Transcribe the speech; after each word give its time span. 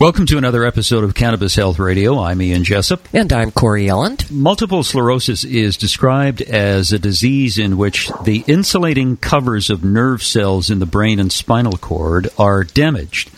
Welcome 0.00 0.26
to 0.26 0.38
another 0.38 0.64
episode 0.64 1.02
of 1.02 1.16
Cannabis 1.16 1.56
Health 1.56 1.80
Radio. 1.80 2.20
I'm 2.20 2.40
Ian 2.40 2.62
Jessup. 2.62 3.08
And 3.12 3.32
I'm 3.32 3.50
Corey 3.50 3.86
Elland. 3.86 4.30
Multiple 4.30 4.84
sclerosis 4.84 5.42
is 5.42 5.76
described 5.76 6.40
as 6.40 6.92
a 6.92 7.00
disease 7.00 7.58
in 7.58 7.76
which 7.76 8.08
the 8.22 8.44
insulating 8.46 9.16
covers 9.16 9.70
of 9.70 9.82
nerve 9.82 10.22
cells 10.22 10.70
in 10.70 10.78
the 10.78 10.86
brain 10.86 11.18
and 11.18 11.32
spinal 11.32 11.76
cord 11.78 12.28
are 12.38 12.62
damaged. 12.62 13.32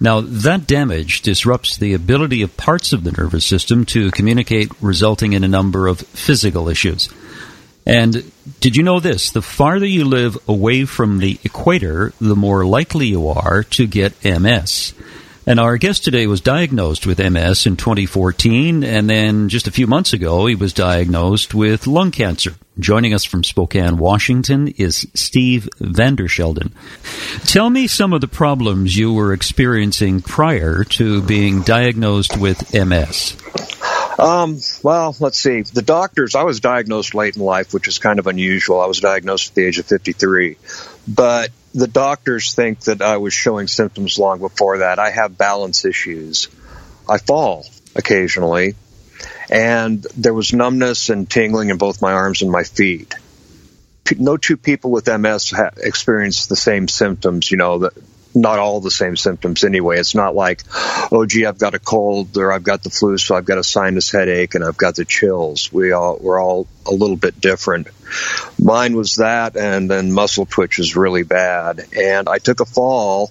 Now, 0.00 0.22
that 0.22 0.66
damage 0.66 1.20
disrupts 1.20 1.76
the 1.76 1.92
ability 1.92 2.40
of 2.40 2.56
parts 2.56 2.94
of 2.94 3.04
the 3.04 3.12
nervous 3.12 3.44
system 3.44 3.84
to 3.86 4.10
communicate, 4.10 4.72
resulting 4.80 5.34
in 5.34 5.44
a 5.44 5.48
number 5.48 5.88
of 5.88 6.00
physical 6.00 6.70
issues. 6.70 7.10
And 7.84 8.32
did 8.60 8.76
you 8.76 8.82
know 8.82 9.00
this? 9.00 9.30
The 9.30 9.42
farther 9.42 9.84
you 9.84 10.06
live 10.06 10.38
away 10.48 10.86
from 10.86 11.18
the 11.18 11.38
equator, 11.44 12.14
the 12.18 12.34
more 12.34 12.64
likely 12.64 13.08
you 13.08 13.28
are 13.28 13.62
to 13.62 13.86
get 13.86 14.14
MS. 14.24 14.94
And 15.48 15.58
our 15.58 15.78
guest 15.78 16.04
today 16.04 16.26
was 16.26 16.42
diagnosed 16.42 17.06
with 17.06 17.18
MS 17.18 17.64
in 17.64 17.78
2014, 17.78 18.84
and 18.84 19.08
then 19.08 19.48
just 19.48 19.66
a 19.66 19.70
few 19.70 19.86
months 19.86 20.12
ago, 20.12 20.44
he 20.44 20.54
was 20.54 20.74
diagnosed 20.74 21.54
with 21.54 21.86
lung 21.86 22.10
cancer. 22.10 22.52
Joining 22.78 23.14
us 23.14 23.24
from 23.24 23.42
Spokane, 23.42 23.96
Washington, 23.96 24.68
is 24.76 25.08
Steve 25.14 25.66
Vandershelden. 25.80 26.72
Tell 27.44 27.70
me 27.70 27.86
some 27.86 28.12
of 28.12 28.20
the 28.20 28.28
problems 28.28 28.94
you 28.94 29.14
were 29.14 29.32
experiencing 29.32 30.20
prior 30.20 30.84
to 30.84 31.22
being 31.22 31.62
diagnosed 31.62 32.36
with 32.36 32.74
MS. 32.74 33.34
Um, 34.18 34.60
well, 34.82 35.16
let's 35.18 35.38
see. 35.38 35.62
The 35.62 35.80
doctors, 35.80 36.34
I 36.34 36.42
was 36.42 36.60
diagnosed 36.60 37.14
late 37.14 37.36
in 37.36 37.42
life, 37.42 37.72
which 37.72 37.88
is 37.88 37.98
kind 37.98 38.18
of 38.18 38.26
unusual. 38.26 38.82
I 38.82 38.86
was 38.86 39.00
diagnosed 39.00 39.52
at 39.52 39.54
the 39.54 39.64
age 39.64 39.78
of 39.78 39.86
53. 39.86 40.58
But 41.08 41.48
the 41.74 41.86
doctors 41.86 42.54
think 42.54 42.80
that 42.80 43.02
I 43.02 43.18
was 43.18 43.34
showing 43.34 43.66
symptoms 43.66 44.18
long 44.18 44.40
before 44.40 44.78
that. 44.78 44.98
I 44.98 45.10
have 45.10 45.36
balance 45.36 45.84
issues. 45.84 46.48
I 47.08 47.18
fall 47.18 47.66
occasionally, 47.96 48.74
and 49.50 50.02
there 50.16 50.34
was 50.34 50.52
numbness 50.52 51.08
and 51.10 51.28
tingling 51.28 51.70
in 51.70 51.78
both 51.78 52.02
my 52.02 52.12
arms 52.12 52.42
and 52.42 52.50
my 52.50 52.64
feet. 52.64 53.14
No 54.16 54.38
two 54.38 54.56
people 54.56 54.90
with 54.90 55.06
MS 55.06 55.50
ha- 55.50 55.70
experience 55.76 56.46
the 56.46 56.56
same 56.56 56.88
symptoms. 56.88 57.50
You 57.50 57.58
know, 57.58 57.78
that 57.78 57.92
not 58.34 58.58
all 58.58 58.80
the 58.80 58.90
same 58.90 59.16
symptoms 59.16 59.64
anyway. 59.64 59.98
It's 59.98 60.14
not 60.14 60.34
like, 60.34 60.62
oh, 61.10 61.26
gee, 61.26 61.46
I've 61.46 61.58
got 61.58 61.74
a 61.74 61.78
cold 61.78 62.36
or 62.36 62.52
I've 62.52 62.62
got 62.62 62.82
the 62.82 62.90
flu, 62.90 63.18
so 63.18 63.34
I've 63.34 63.44
got 63.44 63.58
a 63.58 63.64
sinus 63.64 64.10
headache 64.10 64.54
and 64.54 64.64
I've 64.64 64.76
got 64.76 64.96
the 64.96 65.04
chills. 65.04 65.72
We 65.72 65.92
all 65.92 66.18
we're 66.20 66.40
all 66.40 66.66
a 66.86 66.92
little 66.92 67.16
bit 67.16 67.40
different. 67.40 67.88
Mine 68.62 68.96
was 68.96 69.16
that, 69.16 69.56
and 69.56 69.90
then 69.90 70.12
muscle 70.12 70.46
twitch 70.46 70.78
was 70.78 70.96
really 70.96 71.22
bad, 71.22 71.86
and 71.96 72.28
I 72.28 72.38
took 72.38 72.60
a 72.60 72.64
fall 72.64 73.30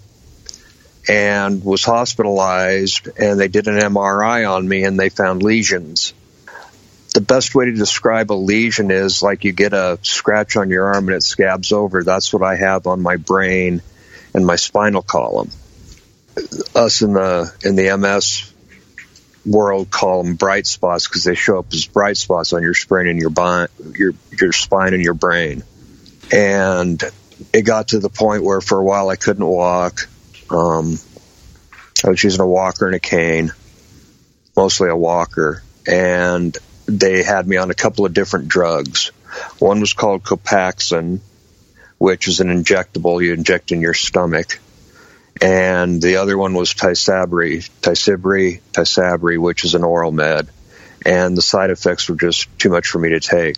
and 1.09 1.63
was 1.63 1.83
hospitalized, 1.83 3.07
and 3.17 3.39
they 3.39 3.47
did 3.47 3.67
an 3.67 3.79
MRI 3.79 4.49
on 4.49 4.67
me, 4.67 4.83
and 4.83 4.99
they 4.99 5.09
found 5.09 5.41
lesions. 5.41 6.13
The 7.13 7.21
best 7.21 7.55
way 7.55 7.65
to 7.65 7.71
describe 7.71 8.31
a 8.31 8.35
lesion 8.35 8.91
is 8.91 9.23
like 9.23 9.43
you 9.43 9.51
get 9.51 9.73
a 9.73 9.97
scratch 10.01 10.55
on 10.57 10.69
your 10.69 10.93
arm 10.93 11.07
and 11.07 11.17
it 11.17 11.23
scabs 11.23 11.71
over. 11.71 12.03
That's 12.03 12.31
what 12.31 12.43
I 12.43 12.57
have 12.57 12.85
on 12.85 13.01
my 13.01 13.15
brain 13.15 13.81
and 14.37 14.45
my 14.45 14.55
spinal 14.55 15.01
column. 15.01 15.49
Us 16.75 17.01
in 17.01 17.13
the 17.13 17.51
in 17.65 17.75
the 17.75 17.97
MS 17.97 18.53
world 19.45 19.89
call 19.89 20.23
them 20.23 20.35
bright 20.35 20.67
spots 20.67 21.07
because 21.07 21.23
they 21.23 21.33
show 21.33 21.57
up 21.59 21.65
as 21.73 21.85
bright 21.85 22.17
spots 22.17 22.53
on 22.53 22.61
your 22.61 22.75
spine 22.75 23.07
and 23.07 23.19
your, 23.19 23.31
your 23.95 24.13
your 24.39 24.51
spine 24.53 24.93
and 24.93 25.03
your 25.03 25.15
brain. 25.15 25.63
And 26.31 27.01
it 27.51 27.63
got 27.63 27.89
to 27.89 27.99
the 27.99 28.09
point 28.09 28.43
where 28.43 28.61
for 28.61 28.77
a 28.77 28.83
while 28.83 29.09
I 29.09 29.15
couldn't 29.15 29.45
walk. 29.45 30.07
Um, 30.51 30.99
I 32.05 32.09
was 32.09 32.23
using 32.23 32.41
a 32.41 32.47
walker 32.47 32.85
and 32.85 32.95
a 32.95 32.99
cane, 32.99 33.51
mostly 34.55 34.89
a 34.89 34.95
walker, 34.95 35.63
and 35.87 36.55
they 36.85 37.23
had 37.23 37.47
me 37.47 37.57
on 37.57 37.71
a 37.71 37.73
couple 37.73 38.05
of 38.05 38.13
different 38.13 38.49
drugs. 38.49 39.07
One 39.57 39.79
was 39.79 39.93
called 39.93 40.23
Copaxone, 40.23 41.21
which 41.97 42.27
is 42.27 42.39
an 42.39 42.47
injectable 42.47 43.23
you 43.23 43.33
inject 43.33 43.71
in 43.71 43.81
your 43.81 43.93
stomach. 43.93 44.59
And 45.41 46.01
the 46.01 46.17
other 46.17 46.37
one 46.37 46.53
was 46.53 46.73
Tysabri, 46.73 47.69
Tysabri, 47.81 48.61
Tysabri, 48.71 49.37
which 49.37 49.63
is 49.63 49.75
an 49.75 49.83
oral 49.83 50.11
med. 50.11 50.47
And 51.05 51.37
the 51.37 51.41
side 51.41 51.69
effects 51.69 52.09
were 52.09 52.15
just 52.15 52.47
too 52.57 52.69
much 52.69 52.87
for 52.87 52.99
me 52.99 53.09
to 53.09 53.19
take. 53.19 53.57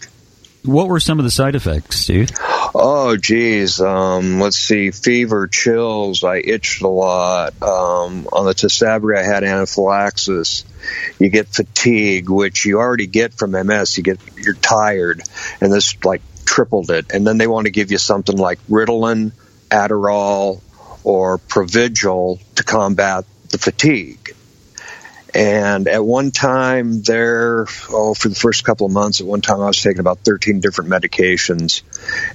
What 0.63 0.89
were 0.89 1.00
some 1.00 1.19
of 1.19 1.25
the 1.25 1.31
side 1.31 1.55
effects, 1.55 2.00
Steve? 2.00 2.31
Oh, 2.75 3.16
geez. 3.16 3.79
Um, 3.79 4.41
let's 4.41 4.57
see. 4.57 4.91
Fever, 4.91 5.47
chills. 5.47 6.23
I 6.23 6.38
itched 6.38 6.81
a 6.81 6.88
lot. 6.89 7.53
Um, 7.61 8.27
on 8.33 8.45
the 8.45 8.53
Tysabri, 8.53 9.17
I 9.17 9.23
had 9.23 9.45
anaphylaxis. 9.45 10.66
You 11.17 11.29
get 11.29 11.47
fatigue, 11.47 12.29
which 12.29 12.66
you 12.66 12.77
already 12.79 13.07
get 13.07 13.33
from 13.33 13.51
MS. 13.51 13.97
You 13.97 14.03
get 14.03 14.19
you're 14.35 14.53
tired, 14.53 15.21
and 15.61 15.71
this 15.71 15.95
like 16.03 16.21
tripled 16.49 16.89
it. 16.89 17.11
And 17.13 17.25
then 17.25 17.37
they 17.37 17.45
want 17.45 17.65
to 17.65 17.71
give 17.71 17.91
you 17.91 17.99
something 17.99 18.35
like 18.35 18.59
Ritalin, 18.67 19.31
Adderall, 19.69 20.61
or 21.03 21.37
Provigil 21.37 22.39
to 22.55 22.63
combat 22.63 23.25
the 23.49 23.59
fatigue. 23.59 24.35
And 25.31 25.88
at 25.88 26.03
one 26.03 26.31
time 26.31 27.03
there, 27.03 27.67
oh, 27.91 28.15
for 28.15 28.29
the 28.29 28.35
first 28.35 28.63
couple 28.63 28.88
of 28.88 28.91
months, 28.91 29.21
at 29.21 29.27
one 29.27 29.41
time 29.41 29.61
I 29.61 29.67
was 29.67 29.79
taking 29.79 29.99
about 29.99 30.19
13 30.19 30.59
different 30.59 30.89
medications. 30.89 31.83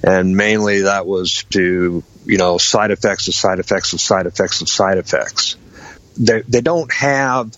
And 0.01 0.37
mainly 0.37 0.83
that 0.83 1.05
was 1.05 1.43
to, 1.49 2.01
you 2.25 2.37
know, 2.37 2.57
side 2.57 2.91
effects 2.91 3.27
of 3.27 3.35
side 3.35 3.59
effects 3.59 3.91
of 3.91 3.99
side 3.99 4.27
effects 4.27 4.61
of 4.61 4.69
side 4.69 4.97
effects. 4.97 5.57
They, 6.17 6.41
they 6.43 6.61
don't 6.61 6.91
have 6.93 7.53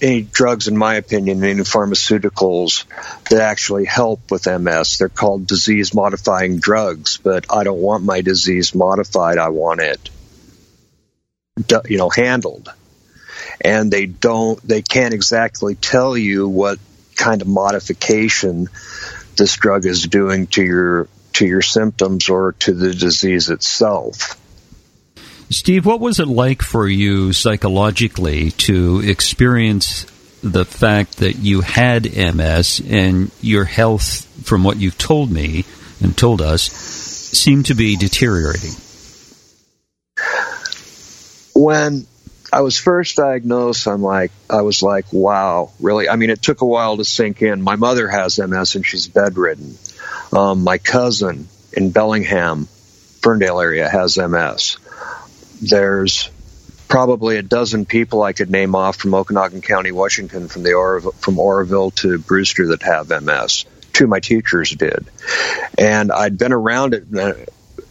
any 0.00 0.22
drugs, 0.22 0.68
in 0.68 0.76
my 0.76 0.94
opinion, 0.94 1.42
any 1.42 1.62
pharmaceuticals 1.62 2.84
that 3.28 3.40
actually 3.40 3.84
help 3.84 4.30
with 4.30 4.46
MS. 4.46 4.98
They're 4.98 5.08
called 5.08 5.46
disease 5.46 5.94
modifying 5.94 6.58
drugs, 6.58 7.18
but 7.18 7.46
I 7.52 7.64
don't 7.64 7.80
want 7.80 8.04
my 8.04 8.20
disease 8.20 8.74
modified. 8.74 9.38
I 9.38 9.48
want 9.48 9.80
it, 9.80 10.10
you 11.88 11.98
know, 11.98 12.10
handled. 12.10 12.72
And 13.60 13.90
they 13.90 14.06
don't, 14.06 14.60
they 14.66 14.82
can't 14.82 15.14
exactly 15.14 15.74
tell 15.74 16.16
you 16.16 16.48
what 16.48 16.78
kind 17.16 17.42
of 17.42 17.48
modification 17.48 18.68
this 19.36 19.56
drug 19.56 19.86
is 19.86 20.04
doing 20.04 20.46
to 20.48 20.62
your, 20.62 21.08
to 21.34 21.46
your 21.46 21.62
symptoms 21.62 22.28
or 22.28 22.52
to 22.52 22.72
the 22.72 22.94
disease 22.94 23.50
itself. 23.50 24.38
Steve, 25.52 25.84
what 25.84 26.00
was 26.00 26.18
it 26.18 26.28
like 26.28 26.62
for 26.62 26.88
you 26.88 27.32
psychologically 27.34 28.52
to 28.52 29.00
experience 29.00 30.06
the 30.42 30.64
fact 30.64 31.18
that 31.18 31.36
you 31.36 31.60
had 31.60 32.04
MS 32.04 32.80
and 32.88 33.30
your 33.42 33.64
health, 33.64 34.24
from 34.46 34.64
what 34.64 34.78
you've 34.78 34.96
told 34.96 35.30
me 35.30 35.66
and 36.00 36.16
told 36.16 36.40
us, 36.40 36.62
seemed 36.62 37.66
to 37.66 37.74
be 37.74 37.96
deteriorating? 37.96 38.72
When 41.54 42.06
I 42.50 42.62
was 42.62 42.78
first 42.78 43.16
diagnosed, 43.16 43.86
I'm 43.86 44.02
like, 44.02 44.32
I 44.48 44.62
was 44.62 44.82
like, 44.82 45.12
wow, 45.12 45.70
really? 45.80 46.08
I 46.08 46.16
mean, 46.16 46.30
it 46.30 46.40
took 46.40 46.62
a 46.62 46.66
while 46.66 46.96
to 46.96 47.04
sink 47.04 47.42
in. 47.42 47.60
My 47.60 47.76
mother 47.76 48.08
has 48.08 48.38
MS 48.38 48.76
and 48.76 48.86
she's 48.86 49.06
bedridden. 49.06 49.76
Um, 50.32 50.64
my 50.64 50.78
cousin 50.78 51.48
in 51.74 51.90
Bellingham, 51.90 52.68
Ferndale 53.20 53.60
area, 53.60 53.88
has 53.88 54.16
MS 54.16 54.78
there's 55.62 56.28
probably 56.88 57.38
a 57.38 57.42
dozen 57.42 57.86
people 57.86 58.22
I 58.22 58.34
could 58.34 58.50
name 58.50 58.74
off 58.74 58.96
from 58.96 59.12
Okanogan 59.12 59.62
County, 59.62 59.92
Washington, 59.92 60.48
from 60.48 60.62
the 60.62 60.74
Or- 60.74 61.00
from 61.00 61.38
Oroville 61.38 61.92
to 61.92 62.18
Brewster 62.18 62.68
that 62.68 62.82
have 62.82 63.10
MS. 63.10 63.64
Two 63.92 64.04
of 64.04 64.10
my 64.10 64.20
teachers 64.20 64.70
did, 64.70 65.06
and 65.78 66.10
I'd 66.10 66.36
been 66.36 66.52
around 66.52 66.94
it, 66.94 67.04
uh, 67.16 67.34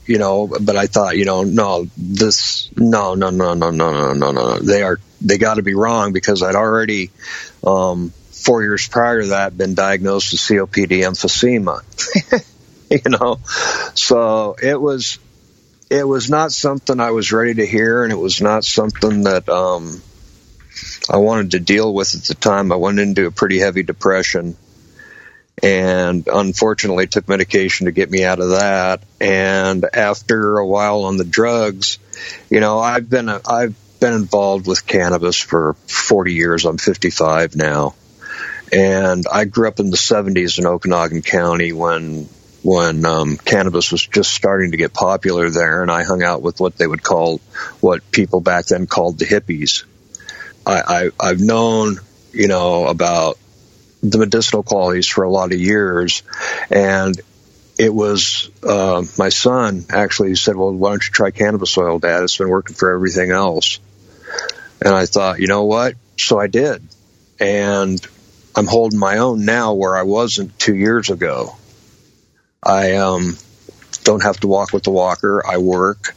you 0.06 0.18
know, 0.18 0.48
but 0.48 0.76
I 0.76 0.88
thought, 0.88 1.16
you 1.16 1.26
know, 1.26 1.44
no, 1.44 1.88
this, 1.96 2.70
no, 2.76 3.16
no, 3.16 3.30
no, 3.30 3.54
no, 3.54 3.70
no, 3.70 3.92
no, 3.92 4.14
no, 4.14 4.32
no, 4.32 4.32
no, 4.32 4.60
they 4.60 4.82
are, 4.82 5.00
they 5.22 5.38
got 5.38 5.56
to 5.56 5.64
be 5.64 5.76
wrong 5.76 6.12
because 6.12 6.42
I'd 6.42 6.56
already, 6.56 7.12
um, 7.64 8.10
four 8.32 8.64
years 8.64 8.88
prior 8.88 9.22
to 9.22 9.28
that, 9.30 9.56
been 9.56 9.76
diagnosed 9.76 10.32
with 10.32 10.42
COPD 10.42 11.04
emphysema, 11.04 11.82
you 12.90 13.12
know, 13.12 13.40
so 13.94 14.56
it 14.62 14.80
was 14.80 15.20
it 15.92 16.08
was 16.08 16.30
not 16.30 16.54
something 16.54 17.02
I 17.02 17.12
was 17.12 17.34
ready 17.34 17.56
to 17.56 17.66
hear, 17.66 18.04
and 18.04 18.14
it 18.14 18.18
was 18.18 18.40
not 18.40 18.64
something 18.64 19.24
that 19.24 19.50
um, 19.50 20.02
I 21.10 21.18
wanted 21.18 21.52
to 21.52 21.60
deal 21.60 21.94
with 21.94 22.16
at 22.16 22.24
the 22.24 22.34
time. 22.34 22.72
I 22.72 22.78
went 22.78 23.02
into 23.02 23.26
a 23.26 23.32
pretty 23.32 23.60
heavy 23.60 23.84
depression, 23.84 24.56
and 25.62 26.26
unfortunately 26.32 27.08
took 27.08 27.28
medication 27.28 27.88
to 27.88 27.92
get 27.92 28.10
me 28.10 28.24
out 28.24 28.40
of 28.40 28.52
that. 28.52 29.04
And 29.20 29.86
after 29.94 30.60
a 30.60 30.66
while 30.66 31.04
on 31.04 31.18
the 31.18 31.26
drugs, 31.26 32.00
you 32.50 32.62
know, 32.62 32.80
I've 32.80 33.10
been 33.10 33.28
a, 33.28 33.42
I've 33.46 33.76
been 34.00 34.14
involved 34.14 34.68
with 34.68 34.88
cannabis 34.88 35.36
for 35.36 35.74
40 35.88 36.34
years. 36.34 36.64
I'm 36.64 36.78
55 36.78 37.58
now. 37.58 37.96
And 38.72 39.26
I 39.30 39.44
grew 39.44 39.68
up 39.68 39.82
in 39.82 39.90
the 39.90 39.98
70s 39.98 40.58
in 40.58 40.64
Okanogan 40.64 41.26
County 41.26 41.74
when 41.74 42.30
when 42.63 43.06
um, 43.06 43.38
cannabis 43.38 43.92
was 43.92 44.06
just 44.06 44.31
starting 44.31 44.72
to 44.72 44.78
get 44.78 44.94
popular 44.94 45.50
there, 45.50 45.81
and 45.81 45.90
I 45.90 46.04
hung 46.04 46.24
out 46.24 46.42
with 46.42 46.60
what 46.60 46.78
they 46.78 46.86
would 46.86 47.04
call 47.04 47.40
what 47.80 48.12
people 48.12 48.40
back 48.40 48.68
then 48.68 48.88
called 48.88 49.18
the 49.18 49.25
hippies. 49.25 49.84
I, 50.66 50.81
I, 51.19 51.30
I've 51.30 51.42
known, 51.42 51.98
you 52.31 52.48
know, 52.48 52.86
about 52.86 53.40
the 54.04 54.19
medicinal 54.19 54.63
qualities 54.63 55.08
for 55.08 55.24
a 55.24 55.30
lot 55.30 55.54
of 55.54 55.60
years, 55.60 56.24
and 56.69 57.19
it 57.80 57.94
was 57.94 58.50
uh, 58.63 59.04
my 59.18 59.30
son 59.30 59.86
actually 59.90 60.36
said, 60.36 60.56
"Well, 60.56 60.72
why 60.72 60.90
don't 60.92 61.04
you 61.04 61.12
try 61.12 61.31
cannabis 61.31 61.78
oil, 61.78 62.00
Dad? 62.00 62.24
It's 62.24 62.38
been 62.38 62.50
working 62.50 62.75
for 62.75 62.94
everything 62.94 63.31
else." 63.31 63.80
And 64.84 64.94
I 64.94 65.06
thought, 65.06 65.40
you 65.40 65.48
know 65.48 65.63
what? 65.63 65.96
So 66.18 66.40
I 66.40 66.48
did, 66.48 66.88
and 67.40 68.00
I'm 68.56 68.68
holding 68.68 69.00
my 69.00 69.18
own 69.19 69.46
now 69.46 69.74
where 69.74 69.96
I 69.96 70.04
wasn't 70.04 70.58
two 70.60 70.75
years 70.75 71.10
ago. 71.10 71.56
I 72.63 72.96
um, 72.96 73.38
don't 74.04 74.24
have 74.24 74.40
to 74.42 74.48
walk 74.48 74.74
with 74.74 74.84
the 74.84 74.92
walker. 74.92 75.46
I 75.46 75.58
work. 75.58 76.16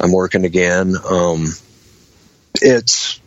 I'm 0.00 0.12
working 0.12 0.44
again. 0.44 0.94
Um, 1.08 1.46
it's 2.60 3.20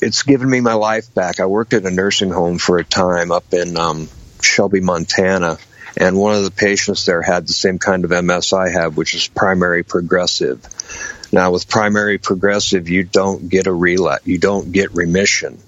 it's 0.00 0.22
given 0.22 0.48
me 0.48 0.60
my 0.60 0.74
life 0.74 1.12
back. 1.14 1.40
I 1.40 1.46
worked 1.46 1.72
at 1.72 1.84
a 1.84 1.90
nursing 1.90 2.30
home 2.30 2.58
for 2.58 2.78
a 2.78 2.84
time 2.84 3.32
up 3.32 3.52
in 3.52 3.76
um, 3.76 4.08
Shelby, 4.42 4.80
Montana, 4.80 5.58
and 5.96 6.16
one 6.16 6.34
of 6.34 6.44
the 6.44 6.50
patients 6.50 7.06
there 7.06 7.22
had 7.22 7.46
the 7.46 7.52
same 7.52 7.78
kind 7.78 8.04
of 8.04 8.24
MS 8.24 8.52
I 8.52 8.68
have, 8.68 8.96
which 8.96 9.14
is 9.14 9.26
primary 9.26 9.82
progressive. 9.82 10.64
Now, 11.32 11.50
with 11.50 11.68
primary 11.68 12.18
progressive, 12.18 12.88
you 12.88 13.02
don't 13.04 13.48
get 13.48 13.66
a 13.66 13.72
relapse, 13.72 14.26
you 14.26 14.38
don't 14.38 14.70
get 14.70 14.94
remission. 14.94 15.58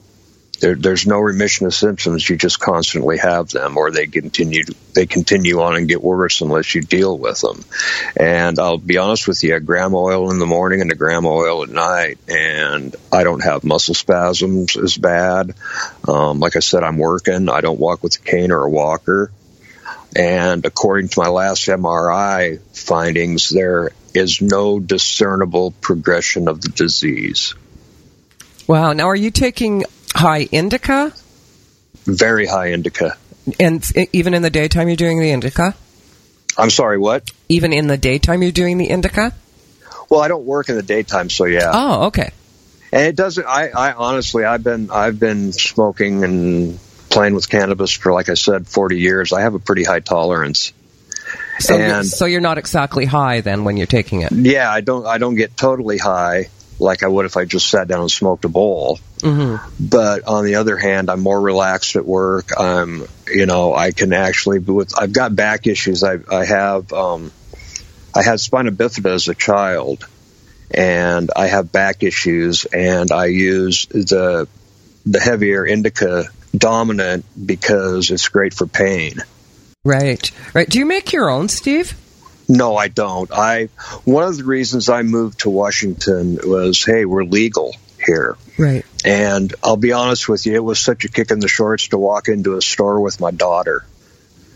There, 0.61 0.75
there's 0.75 1.07
no 1.07 1.19
remission 1.19 1.67
of 1.67 1.75
symptoms. 1.75 2.29
You 2.29 2.37
just 2.37 2.59
constantly 2.59 3.19
have 3.19 3.49
them, 3.49 3.77
or 3.77 3.91
they 3.91 4.07
continue 4.07 4.65
they 4.95 5.07
continue 5.07 5.61
on 5.61 5.77
and 5.77 5.89
get 5.89 6.03
worse 6.03 6.41
unless 6.41 6.75
you 6.75 6.83
deal 6.83 7.17
with 7.17 7.41
them. 7.41 7.65
And 8.17 8.59
I'll 8.59 8.79
be 8.79 8.99
honest 8.99 9.29
with 9.29 9.43
you, 9.45 9.55
a 9.55 9.61
gram 9.61 9.95
oil 9.95 10.31
in 10.33 10.41
the 10.41 10.47
morning 10.47 10.81
and 10.81 10.91
a 10.91 10.97
gram 10.97 11.27
oil 11.27 11.63
at 11.63 11.69
night, 11.69 12.19
and 12.29 12.95
I 13.13 13.23
don't 13.23 13.45
have 13.45 13.63
muscle 13.63 13.95
spasms 13.95 14.77
as 14.77 14.97
bad. 14.97 15.55
Um, 16.07 16.41
like 16.41 16.57
I 16.57 16.61
said, 16.61 16.83
I'm 16.83 16.99
working. 16.99 17.49
I 17.49 17.61
don't 17.61 17.79
walk 17.79 18.03
with 18.03 18.17
a 18.17 18.21
cane 18.21 18.51
or 18.51 18.63
a 18.63 18.71
walker. 18.71 19.31
And 20.17 20.65
according 20.65 21.09
to 21.09 21.21
my 21.21 21.29
last 21.29 21.67
MRI 21.67 22.61
findings, 22.73 23.51
there 23.51 23.91
is 24.15 24.41
no 24.41 24.81
discernible 24.81 25.71
progression 25.71 26.49
of 26.49 26.61
the 26.61 26.71
disease. 26.71 27.55
Wow. 28.67 28.93
Now, 28.93 29.09
are 29.09 29.17
you 29.17 29.31
taking 29.31 29.85
high 30.19 30.49
indica? 30.51 31.13
Very 32.05 32.47
high 32.47 32.73
indica. 32.73 33.17
And 33.59 33.85
even 34.13 34.35
in 34.35 34.43
the 34.43 34.51
daytime, 34.51 34.89
you're 34.89 34.97
doing 34.97 35.21
the 35.21 35.31
indica? 35.31 35.75
I'm 36.57 36.71
sorry, 36.71 36.99
what? 36.99 37.31
Even 37.49 37.73
in 37.73 37.87
the 37.87 37.97
daytime, 37.97 38.43
you're 38.43 38.53
doing 38.53 38.79
the 38.79 38.89
indica? 38.91 39.33
Well, 40.11 40.21
I 40.21 40.29
don't 40.29 40.45
work 40.45 40.69
in 40.69 40.77
the 40.77 40.83
daytime, 40.83 41.31
so 41.31 41.45
yeah. 41.45 41.71
Oh, 41.73 42.07
okay. 42.07 42.31
And 42.93 43.03
it 43.03 43.17
doesn't. 43.17 43.47
I, 43.47 43.69
I 43.69 43.93
honestly, 43.93 44.45
I've 44.45 44.65
been, 44.65 44.91
I've 44.91 45.21
been 45.21 45.53
smoking 45.53 46.25
and 46.25 46.79
playing 47.11 47.35
with 47.35 47.49
cannabis 47.49 47.93
for, 47.93 48.13
like 48.13 48.29
I 48.29 48.35
said, 48.35 48.67
40 48.67 48.99
years. 48.99 49.33
I 49.33 49.43
have 49.43 49.55
a 49.55 49.59
pretty 49.59 49.85
high 49.85 50.01
tolerance. 50.01 50.73
So, 51.61 51.75
and, 51.75 51.83
you're, 51.83 52.03
so 52.05 52.25
you're 52.25 52.41
not 52.41 52.59
exactly 52.59 53.05
high 53.05 53.41
then 53.43 53.65
when 53.65 53.77
you're 53.77 53.87
taking 53.87 54.23
it. 54.23 54.33
Yeah, 54.33 54.71
I 54.71 54.81
don't. 54.81 55.07
I 55.07 55.19
don't 55.19 55.35
get 55.35 55.57
totally 55.57 55.99
high 55.99 56.49
like 56.79 57.03
I 57.03 57.09
would 57.09 57.27
if 57.27 57.37
I 57.37 57.45
just 57.45 57.69
sat 57.69 57.89
down 57.89 58.01
and 58.01 58.11
smoked 58.11 58.45
a 58.45 58.49
bowl. 58.49 58.99
Mm-hmm. 59.19 59.87
But 59.89 60.25
on 60.27 60.45
the 60.45 60.57
other 60.57 60.77
hand, 60.77 61.11
I'm 61.11 61.21
more 61.21 61.41
relaxed 61.41 61.97
at 61.97 62.07
work. 62.07 62.51
I'm, 62.59 63.07
you 63.27 63.47
know, 63.47 63.75
I 63.75 63.93
can 63.93 64.13
actually 64.13 64.59
with. 64.61 64.99
I've 64.99 65.13
got 65.13 65.35
back 65.35 65.67
issues. 65.67 66.05
I, 66.05 66.19
I 66.31 66.45
have. 66.45 66.93
Um, 66.93 67.33
I 68.15 68.23
had 68.23 68.41
spina 68.41 68.73
bifida 68.73 69.15
as 69.15 69.29
a 69.29 69.35
child, 69.35 70.07
and 70.71 71.31
I 71.35 71.47
have 71.47 71.71
back 71.71 72.03
issues, 72.03 72.65
and 72.65 73.13
I 73.13 73.27
use 73.27 73.87
the 73.87 74.49
the 75.07 75.21
heavier 75.21 75.67
indica 75.67 76.25
dominant 76.57 77.25
because 77.45 78.11
it's 78.11 78.29
great 78.29 78.55
for 78.55 78.67
pain. 78.67 79.17
Right, 79.85 80.31
right. 80.55 80.69
Do 80.69 80.79
you 80.79 80.87
make 80.87 81.13
your 81.13 81.31
own, 81.31 81.49
Steve? 81.49 81.95
No, 82.49 82.77
I 82.77 82.89
don't. 82.89 83.31
I 83.33 83.67
one 84.05 84.25
of 84.25 84.37
the 84.37 84.45
reasons 84.45 84.89
I 84.89 85.03
moved 85.03 85.41
to 85.41 85.51
Washington 85.51 86.39
was, 86.43 86.83
hey, 86.83 87.05
we're 87.05 87.25
legal 87.25 87.75
here. 88.05 88.37
Right. 88.59 88.85
And 89.05 89.55
I'll 89.63 89.77
be 89.77 89.93
honest 89.93 90.29
with 90.29 90.47
you, 90.47 90.55
it 90.55 90.65
was 90.65 90.81
such 90.81 91.05
a 91.05 91.09
kick 91.09 91.31
in 91.31 91.41
the 91.41 91.49
shorts 91.49 91.89
to 91.89 91.99
walk 91.99 92.29
into 92.29 92.57
a 92.57 92.63
store 92.63 93.01
with 93.01 93.21
my 93.21 93.31
daughter. 93.31 93.85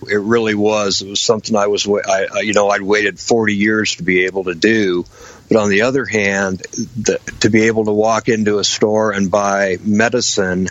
It 0.08 0.16
really 0.16 0.54
was. 0.54 1.02
It 1.02 1.08
was 1.08 1.20
something 1.20 1.54
I 1.54 1.68
was, 1.68 1.86
I, 1.86 2.40
you 2.40 2.54
know, 2.54 2.70
I'd 2.70 2.82
waited 2.82 3.20
40 3.20 3.54
years 3.54 3.96
to 3.96 4.02
be 4.02 4.24
able 4.24 4.44
to 4.44 4.54
do. 4.54 5.04
But 5.48 5.58
on 5.58 5.68
the 5.68 5.82
other 5.82 6.04
hand, 6.06 6.60
the, 6.60 7.20
to 7.40 7.50
be 7.50 7.64
able 7.64 7.84
to 7.84 7.92
walk 7.92 8.28
into 8.28 8.58
a 8.58 8.64
store 8.64 9.12
and 9.12 9.30
buy 9.30 9.76
medicine 9.82 10.68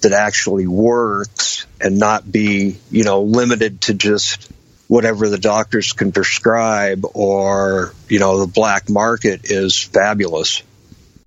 that 0.00 0.12
actually 0.12 0.66
works 0.66 1.66
and 1.80 1.98
not 1.98 2.30
be, 2.30 2.78
you 2.90 3.04
know, 3.04 3.22
limited 3.22 3.82
to 3.82 3.94
just 3.94 4.50
whatever 4.92 5.30
the 5.30 5.38
doctors 5.38 5.94
can 5.94 6.12
prescribe 6.12 7.02
or, 7.14 7.94
you 8.10 8.18
know, 8.18 8.40
the 8.40 8.46
black 8.46 8.90
market 8.90 9.50
is 9.50 9.82
fabulous. 9.82 10.62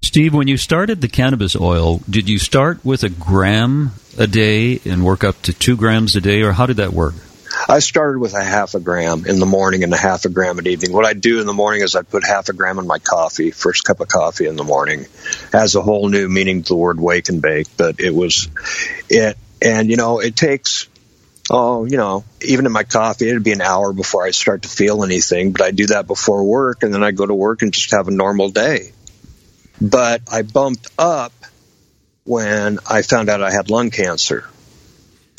Steve, 0.04 0.36
when 0.36 0.48
you 0.48 0.56
started 0.56 1.02
the 1.02 1.08
cannabis 1.08 1.56
oil, 1.56 2.00
did 2.08 2.30
you 2.30 2.38
start 2.38 2.86
with 2.86 3.02
a 3.02 3.10
gram 3.10 3.92
a 4.20 4.28
day 4.28 4.80
and 4.86 5.04
work 5.04 5.24
up 5.24 5.42
to 5.42 5.52
two 5.52 5.76
grams 5.76 6.16
a 6.16 6.22
day, 6.22 6.44
or 6.44 6.52
how 6.52 6.68
did 6.68 6.78
that 6.78 6.94
work? 6.94 7.16
I 7.68 7.80
started 7.80 8.20
with 8.20 8.36
a 8.36 8.44
half 8.44 8.76
a 8.76 8.80
gram 8.80 9.26
in 9.26 9.40
the 9.40 9.48
morning 9.48 9.84
and 9.84 9.92
a 9.92 9.98
half 9.98 10.26
a 10.26 10.30
gram 10.30 10.60
at 10.60 10.68
evening. 10.68 10.94
What 10.94 11.06
I 11.06 11.14
do 11.14 11.40
in 11.40 11.48
the 11.48 11.54
morning 11.54 11.82
is 11.82 11.96
I 11.96 12.04
put 12.04 12.24
half 12.24 12.50
a 12.50 12.54
gram 12.54 12.78
in 12.78 12.86
my 12.86 13.00
coffee, 13.00 13.50
first 13.50 13.84
cup 13.84 14.00
of 14.00 14.07
coffee 14.07 14.45
in 14.45 14.57
the 14.57 14.64
morning. 14.64 15.07
Has 15.52 15.74
a 15.74 15.81
whole 15.81 16.07
new 16.07 16.30
meaning 16.30 16.62
to 16.62 16.68
the 16.68 16.76
word 16.76 17.00
wake 17.00 17.30
and 17.30 17.42
bake, 17.42 17.76
but 17.78 18.00
it 18.00 18.14
was 18.14 18.48
it 19.10 19.40
and 19.60 19.90
you 19.90 19.98
know, 19.98 20.19
it 20.19 20.36
takes 20.36 20.88
oh, 21.49 21.85
you 21.85 21.97
know, 21.97 22.23
even 22.42 22.66
in 22.66 22.71
my 22.71 22.83
coffee, 22.83 23.30
it'd 23.30 23.44
be 23.44 23.52
an 23.52 23.61
hour 23.61 23.94
before 23.94 24.25
I 24.25 24.31
start 24.31 24.64
to 24.64 24.69
feel 24.69 25.04
anything, 25.04 25.52
but 25.52 25.61
I 25.61 25.71
do 25.71 25.87
that 25.87 26.07
before 26.07 26.44
work 26.44 26.83
and 26.83 26.94
then 26.94 27.04
I 27.04 27.11
go 27.11 27.25
to 27.25 27.33
work 27.33 27.61
and 27.61 27.73
just 27.73 27.92
have 27.92 28.07
a 28.07 28.11
normal 28.11 28.49
day. 28.49 28.92
But 29.80 30.21
I 30.31 30.42
bumped 30.42 30.87
up 30.97 31.33
when 32.23 32.80
I 32.90 33.02
found 33.02 33.30
out 33.30 33.44
I 33.44 33.52
had 33.52 33.69
lung 33.69 33.92
cancer. 33.92 34.49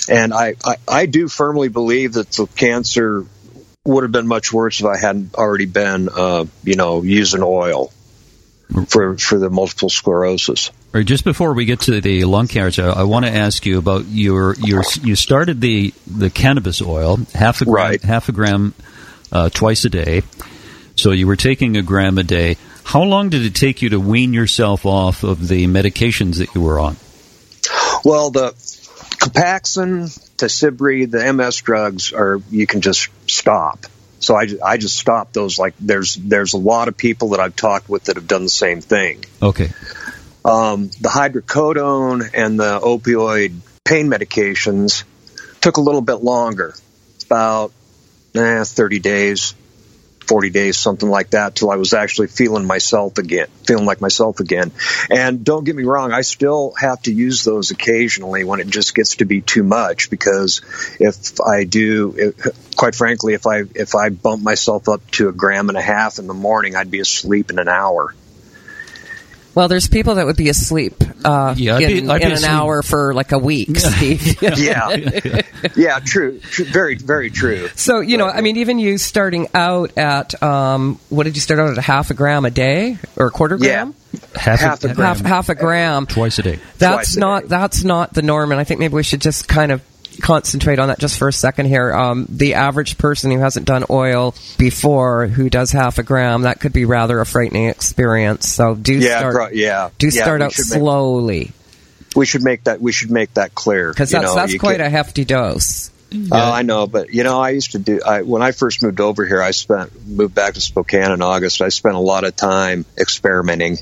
And 0.09 0.33
I, 0.33 0.55
I, 0.65 0.77
I 0.87 1.07
do 1.07 1.27
firmly 1.27 1.69
believe 1.69 2.13
that 2.13 2.31
the 2.31 2.47
cancer 2.47 3.27
would 3.85 4.05
have 4.05 4.13
been 4.13 4.29
much 4.29 4.53
worse 4.53 4.81
if 4.81 4.87
I 4.87 4.99
hadn't 4.99 5.35
already 5.35 5.67
been, 5.67 6.09
uh, 6.09 6.45
you 6.63 6.77
know, 6.77 7.03
using 7.03 7.43
oil 7.43 7.93
for 8.89 9.17
for 9.17 9.39
the 9.39 9.51
multiple 9.51 9.89
sclerosis. 9.89 10.71
Right, 10.93 11.07
just 11.07 11.25
before 11.25 11.53
we 11.55 11.65
get 11.65 11.81
to 11.83 12.01
the 12.01 12.25
lung 12.25 12.49
cancer, 12.49 12.89
I, 12.89 13.01
I 13.01 13.03
want 13.05 13.25
to 13.27 13.31
ask 13.31 13.65
you 13.67 13.79
about 13.79 14.07
your 14.07 14.55
your 14.57 14.83
you 15.03 15.17
started 15.17 15.61
the 15.61 15.93
the 16.07 16.31
cannabis 16.31 16.83
oil 16.83 17.19
half 17.35 17.61
a 17.61 17.65
gram, 17.65 17.75
right. 17.75 18.03
half 18.03 18.29
a 18.29 18.33
gram 18.33 18.75
uh, 19.33 19.49
twice 19.51 19.85
a 19.85 19.91
day. 19.91 20.23
So 20.97 21.13
you 21.13 21.27
were 21.27 21.37
taking 21.37 21.77
a 21.77 21.83
gram 21.83 22.19
a 22.19 22.23
day. 22.23 22.57
How 22.83 23.03
long 23.03 23.31
did 23.31 23.45
it 23.45 23.55
take 23.55 23.83
you 23.83 23.91
to 23.91 24.01
wean 24.01 24.33
yourself 24.33 24.87
off 24.87 25.25
of 25.25 25.49
the 25.49 25.67
medications 25.67 26.39
that 26.39 26.55
you 26.55 26.61
were 26.61 26.79
on? 26.79 26.97
Well, 28.05 28.31
the 28.31 28.53
Copaxone, 29.19 30.07
Tysabri, 30.37 31.11
the 31.11 31.33
MS 31.33 31.57
drugs 31.63 32.13
are 32.13 32.41
you 32.51 32.67
can 32.67 32.81
just 32.81 33.09
stop. 33.27 33.87
So 34.19 34.35
I, 34.35 34.47
I 34.65 34.77
just 34.77 34.97
stopped 34.97 35.35
those. 35.35 35.59
Like 35.59 35.75
there's 35.79 36.17
there's 36.17 36.55
a 36.55 36.59
lot 36.59 36.89
of 36.89 36.97
people 36.97 37.31
that 37.31 37.41
I've 37.41 37.57
talked 37.57 37.89
with 37.89 38.05
that 38.05 38.17
have 38.17 38.27
done 38.27 38.43
the 38.43 38.51
same 38.51 38.81
thing. 38.81 39.25
Okay. 39.43 39.71
Um, 40.45 40.89
the 41.01 41.09
hydrocodone 41.09 42.31
and 42.33 42.59
the 42.59 42.79
opioid 42.81 43.57
pain 43.85 44.09
medications 44.09 45.05
took 45.61 45.77
a 45.77 45.81
little 45.81 46.01
bit 46.01 46.23
longer, 46.23 46.75
about 47.25 47.73
eh, 48.35 48.63
30 48.63 48.99
days, 49.01 49.55
40 50.27 50.51
days, 50.51 50.77
something 50.77 51.09
like 51.09 51.31
that, 51.31 51.55
till 51.55 51.71
I 51.71 51.77
was 51.77 51.95
actually 51.95 52.29
feeling 52.29 52.67
myself 52.67 53.19
again, 53.19 53.47
feeling 53.65 53.87
like 53.87 54.01
myself 54.01 54.41
again. 54.41 54.73
And 55.11 55.45
don't 55.45 55.65
get 55.65 55.77
me 55.77 55.85
wrong, 55.85 56.13
I 56.13 56.23
still 56.23 56.75
have 56.79 57.01
to 57.03 57.13
use 57.13 57.45
those 57.45 57.71
occasionally 57.71 58.45
when 58.45 58.61
it 58.61 58.69
just 58.69 58.95
gets 58.95 59.17
to 59.17 59.25
be 59.25 59.41
too 59.41 59.63
much 59.63 60.11
because 60.11 60.63
if 61.01 61.41
I 61.41 61.65
do, 61.65 62.35
quite 62.77 62.95
frankly, 62.95 63.35
if 63.35 63.47
I 63.47 63.63
if 63.75 63.95
I 63.95 64.11
bumped 64.11 64.45
myself 64.45 64.89
up 64.89 65.09
to 65.13 65.29
a 65.29 65.33
gram 65.33 65.69
and 65.69 65.79
a 65.79 65.83
half 65.83 66.19
in 66.19 66.27
the 66.27 66.35
morning, 66.35 66.77
I'd 66.77 66.91
be 66.91 67.01
asleep 67.01 67.51
in 67.51 67.59
an 67.59 67.69
hour. 67.69 68.15
Well, 69.57 69.69
there's 69.69 69.89
people 69.89 70.17
that 70.17 70.27
would 70.27 70.37
be 70.37 70.51
asleep 70.51 71.03
uh, 71.25 71.55
yeah, 71.57 71.79
in, 71.79 71.81
be, 71.81 71.99
in 72.01 72.11
an 72.11 72.33
asleep. 72.33 72.51
hour 72.51 72.83
for 72.83 73.15
like 73.15 73.33
a 73.33 73.39
week, 73.39 73.75
Steve. 73.79 74.43
yeah, 74.59 75.41
yeah, 75.75 75.99
true, 76.05 76.41
true, 76.41 76.67
very, 76.67 76.97
very 76.97 77.31
true. 77.31 77.69
So 77.75 78.01
you 78.01 78.19
know, 78.19 78.27
I 78.27 78.43
mean, 78.43 78.59
even 78.59 78.79
you 78.79 78.99
starting 78.99 79.49
out 79.55 79.97
at 79.97 80.43
um, 80.43 81.01
what 81.09 81.25
did 81.25 81.37
you 81.37 81.41
start 81.41 81.59
out 81.59 81.71
at 81.71 81.79
a 81.79 81.83
half 81.83 82.11
a 82.11 82.15
gram 82.15 82.45
a 82.45 82.51
day 82.51 82.99
or 83.17 83.29
a 83.29 83.31
quarter 83.31 83.57
gram? 83.57 83.95
Yeah. 84.13 84.21
Half, 84.39 84.61
half 84.61 84.85
a, 84.85 84.89
a, 84.89 84.95
gram. 84.95 85.07
Half, 85.07 85.21
half, 85.25 85.49
a 85.49 85.55
gram 85.55 86.05
twice 86.05 86.39
a 86.39 86.43
day. 86.43 86.59
That's 86.77 87.17
a 87.17 87.21
not 87.21 87.43
day. 87.45 87.49
that's 87.49 87.83
not 87.83 88.13
the 88.13 88.21
norm, 88.21 88.53
and 88.53 88.61
I 88.61 88.65
think 88.65 88.81
maybe 88.81 88.93
we 88.93 89.05
should 89.05 89.23
just 89.23 89.49
kind 89.49 89.73
of 89.73 89.81
concentrate 90.21 90.79
on 90.79 90.89
that 90.89 90.99
just 90.99 91.19
for 91.19 91.29
a 91.29 91.33
second 91.33 91.67
here. 91.67 91.93
Um, 91.93 92.27
the 92.29 92.55
average 92.55 92.99
person 92.99 93.31
who 93.31 93.39
hasn't 93.39 93.67
done 93.67 93.85
oil 93.91 94.35
before, 94.59 95.27
who 95.27 95.49
does 95.51 95.73
half 95.73 95.99
a 95.99 96.03
gram, 96.03 96.43
that 96.43 96.61
could 96.61 96.73
be 96.73 96.85
rather 96.85 97.21
a 97.21 97.27
frightening 97.27 97.69
experience. 97.69 98.49
So 98.49 98.75
do 98.75 98.95
yeah, 98.95 99.19
start, 99.19 99.35
pro- 99.35 99.49
yeah, 99.51 99.91
do 99.99 100.09
yeah, 100.09 100.23
start 100.23 100.43
out 100.43 100.53
slowly. 100.53 101.39
Make, 101.39 102.17
we 102.17 102.27
should 102.27 102.43
make 102.43 102.65
that 102.65 102.81
we 102.81 102.93
should 102.93 103.11
make 103.11 103.35
that 103.35 103.55
clear 103.55 103.91
because 103.91 104.11
that's 104.11 104.25
know, 104.25 104.35
that's 104.35 104.57
quite 104.57 104.81
a 104.81 104.89
hefty 104.89 105.25
dose. 105.25 105.91
Oh, 106.15 106.29
uh, 106.37 106.51
I 106.53 106.63
know, 106.63 106.87
but 106.87 107.13
you 107.13 107.25
know, 107.25 107.41
I 107.41 107.51
used 107.51 107.73
to 107.73 107.79
do. 107.79 108.01
I, 108.05 108.23
when 108.23 108.41
I 108.41 108.53
first 108.53 108.83
moved 108.83 109.01
over 109.01 109.27
here, 109.27 109.43
I 109.43 109.51
spent 109.51 110.07
moved 110.07 110.35
back 110.35 110.55
to 110.55 110.61
Spokane 110.61 111.11
in 111.11 111.21
August. 111.21 111.61
I 111.61 111.69
spent 111.69 111.95
a 111.95 112.01
lot 112.01 112.25
of 112.25 112.37
time 112.37 112.87
experimenting 112.97 113.79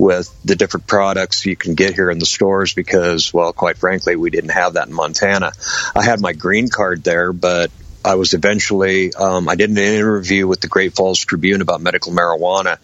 with 0.00 0.34
the 0.46 0.56
different 0.56 0.86
products 0.86 1.44
you 1.44 1.54
can 1.54 1.74
get 1.74 1.94
here 1.94 2.10
in 2.10 2.18
the 2.18 2.26
stores 2.26 2.72
because, 2.72 3.34
well, 3.34 3.52
quite 3.52 3.76
frankly, 3.76 4.16
we 4.16 4.30
didn't 4.30 4.50
have 4.50 4.72
that 4.72 4.88
in 4.88 4.94
Montana. 4.94 5.52
I 5.94 6.02
had 6.02 6.20
my 6.22 6.32
green 6.32 6.70
card 6.70 7.04
there, 7.04 7.34
but 7.34 7.70
I 8.02 8.14
was 8.14 8.32
eventually, 8.32 9.12
um, 9.12 9.46
I 9.46 9.56
did 9.56 9.68
an 9.68 9.76
interview 9.76 10.46
with 10.46 10.62
the 10.62 10.68
Great 10.68 10.94
Falls 10.94 11.18
Tribune 11.18 11.60
about 11.60 11.82
medical 11.82 12.12
marijuana 12.12 12.78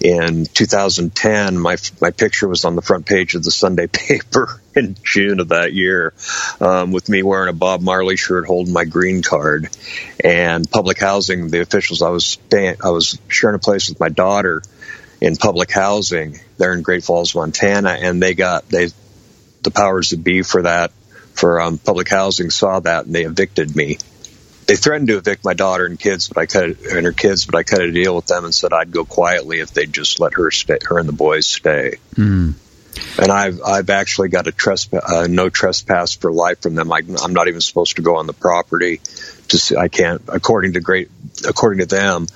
in 0.00 0.46
2010. 0.46 1.58
My, 1.58 1.76
my 2.00 2.12
picture 2.12 2.46
was 2.46 2.64
on 2.64 2.76
the 2.76 2.82
front 2.82 3.04
page 3.04 3.34
of 3.34 3.42
the 3.42 3.50
Sunday 3.50 3.86
paper 3.92 4.62
in 4.76 4.94
June 5.02 5.40
of 5.40 5.48
that 5.48 5.72
year, 5.72 6.14
um, 6.60 6.92
with 6.92 7.08
me 7.08 7.24
wearing 7.24 7.48
a 7.48 7.52
Bob 7.52 7.80
Marley 7.80 8.16
shirt 8.16 8.46
holding 8.46 8.72
my 8.72 8.84
green 8.84 9.24
card 9.24 9.68
and 10.22 10.70
public 10.70 11.00
housing. 11.00 11.48
The 11.48 11.62
officials, 11.62 12.00
I 12.00 12.10
was 12.10 12.24
staying, 12.24 12.76
I 12.84 12.90
was 12.90 13.18
sharing 13.26 13.56
a 13.56 13.58
place 13.58 13.88
with 13.88 13.98
my 13.98 14.08
daughter 14.08 14.62
in 15.20 15.34
public 15.36 15.72
housing 15.72 16.38
there 16.60 16.72
in 16.72 16.82
Great 16.82 17.02
Falls, 17.02 17.34
Montana, 17.34 17.90
and 17.90 18.22
they 18.22 18.34
got 18.34 18.68
they 18.68 18.90
the 19.62 19.70
powers 19.72 20.10
that 20.10 20.22
be 20.22 20.42
for 20.42 20.62
that 20.62 20.92
for 21.34 21.60
um, 21.60 21.78
public 21.78 22.08
housing 22.08 22.50
saw 22.50 22.80
that 22.80 23.06
and 23.06 23.14
they 23.14 23.24
evicted 23.24 23.74
me. 23.74 23.98
They 24.66 24.76
threatened 24.76 25.08
to 25.08 25.16
evict 25.16 25.44
my 25.44 25.54
daughter 25.54 25.84
and 25.84 25.98
kids, 25.98 26.28
but 26.28 26.38
I 26.38 26.46
cut 26.46 26.70
it, 26.70 26.78
and 26.92 27.04
her 27.04 27.12
kids, 27.12 27.44
but 27.44 27.56
I 27.56 27.64
cut 27.64 27.80
a 27.80 27.90
deal 27.90 28.14
with 28.14 28.26
them 28.26 28.44
and 28.44 28.54
said 28.54 28.72
I'd 28.72 28.92
go 28.92 29.04
quietly 29.04 29.58
if 29.58 29.72
they'd 29.72 29.92
just 29.92 30.20
let 30.20 30.34
her 30.34 30.50
stay, 30.52 30.78
her 30.86 30.98
and 30.98 31.08
the 31.08 31.12
boys 31.12 31.46
stay. 31.46 31.96
Mm. 32.14 32.54
And 33.18 33.32
I've 33.32 33.60
I've 33.62 33.90
actually 33.90 34.28
got 34.28 34.46
a 34.46 34.52
trespass, 34.52 35.02
uh, 35.04 35.26
no 35.28 35.48
trespass 35.48 36.14
for 36.14 36.30
life 36.30 36.60
from 36.62 36.74
them. 36.74 36.92
I, 36.92 37.00
I'm 37.22 37.32
not 37.32 37.48
even 37.48 37.60
supposed 37.60 37.96
to 37.96 38.02
go 38.02 38.16
on 38.16 38.26
the 38.26 38.32
property. 38.32 39.00
To 39.50 39.58
see, 39.58 39.76
I 39.76 39.88
can't, 39.88 40.22
according 40.28 40.72
to 40.74 40.80
great, 40.80 41.10
according 41.46 41.80
to 41.80 41.86
them, 41.86 42.26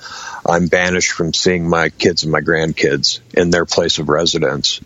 I'm 0.45 0.67
banished 0.67 1.11
from 1.11 1.33
seeing 1.33 1.67
my 1.67 1.89
kids 1.89 2.23
and 2.23 2.31
my 2.31 2.41
grandkids 2.41 3.19
in 3.33 3.49
their 3.49 3.65
place 3.65 3.99
of 3.99 4.09
residence. 4.09 4.81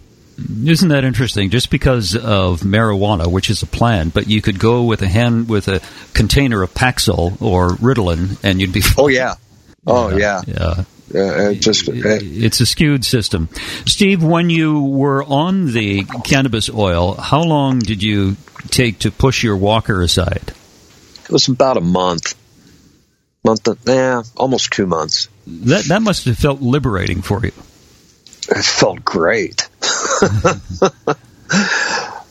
Isn't 0.64 0.90
that 0.90 1.04
interesting? 1.04 1.50
Just 1.50 1.70
because 1.70 2.16
of 2.16 2.62
marijuana, 2.62 3.28
which 3.28 3.50
is 3.50 3.62
a 3.62 3.66
plant, 3.66 4.14
but 4.14 4.28
you 4.28 4.42
could 4.42 4.60
go 4.60 4.84
with 4.84 5.02
a 5.02 5.08
hand 5.08 5.50
with 5.50 5.68
a 5.68 5.82
container 6.14 6.62
of 6.62 6.74
Paxil 6.74 7.42
or 7.42 7.70
Ritalin, 7.72 8.42
and 8.44 8.62
you'd 8.62 8.74
be. 8.74 8.82
Fine. 8.82 8.96
Oh 8.98 9.08
yeah. 9.08 9.36
Oh 9.88 10.16
yeah. 10.16 10.42
Yeah. 10.46 10.84
Uh, 11.16 11.54
just 11.54 11.90
uh, 11.90 11.94
it's 11.96 12.60
a 12.60 12.66
skewed 12.66 13.04
system. 13.04 13.50
Steve, 13.86 14.22
when 14.22 14.52
you 14.52 14.84
were 14.84 15.24
on 15.24 15.72
the 15.72 16.04
cannabis 16.26 16.70
oil, 16.70 17.16
how 17.16 17.42
long 17.42 17.80
did 17.80 18.04
you 18.04 18.36
take 18.70 19.00
to 19.00 19.10
push 19.10 19.42
your 19.42 19.58
walker 19.58 20.02
aside? 20.02 20.54
It 21.30 21.32
was 21.32 21.48
about 21.48 21.78
a 21.78 21.82
month 21.82 22.34
month, 23.44 23.68
of, 23.68 23.80
yeah, 23.86 24.24
almost 24.36 24.72
two 24.72 24.86
months. 24.86 25.30
That 25.48 25.86
that 25.86 26.02
must 26.02 26.26
have 26.26 26.38
felt 26.38 26.62
liberating 26.62 27.22
for 27.22 27.42
you. 27.44 27.52
It 28.50 28.66
felt 28.66 29.06
great. 29.06 29.70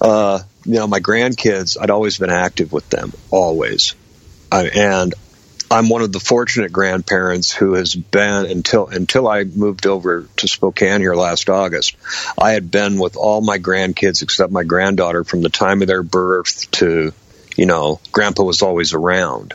uh, 0.00 0.40
you 0.64 0.74
know, 0.74 0.86
my 0.86 1.00
grandkids, 1.00 1.76
I'd 1.80 1.90
always 1.90 2.18
been 2.18 2.30
active 2.30 2.72
with 2.72 2.88
them, 2.90 3.12
always, 3.30 3.94
I, 4.50 4.66
and 4.66 5.14
I'm 5.70 5.88
one 5.88 6.02
of 6.02 6.12
the 6.12 6.20
fortunate 6.20 6.72
grandparents 6.72 7.52
who 7.52 7.74
has 7.74 7.94
been 7.94 8.46
until 8.46 8.86
until 8.86 9.28
I 9.28 9.44
moved 9.44 9.86
over 9.86 10.26
to 10.36 10.48
Spokane 10.48 11.00
here 11.00 11.14
last 11.14 11.48
August. 11.50 11.96
I 12.40 12.52
had 12.52 12.70
been 12.70 12.98
with 12.98 13.16
all 13.16 13.40
my 13.40 13.58
grandkids 13.58 14.22
except 14.22 14.52
my 14.52 14.64
granddaughter 14.64 15.24
from 15.24 15.42
the 15.42 15.50
time 15.50 15.82
of 15.82 15.88
their 15.88 16.02
birth 16.02 16.70
to, 16.72 17.12
you 17.58 17.66
know, 17.66 18.00
Grandpa 18.12 18.44
was 18.44 18.62
always 18.62 18.94
around 18.94 19.52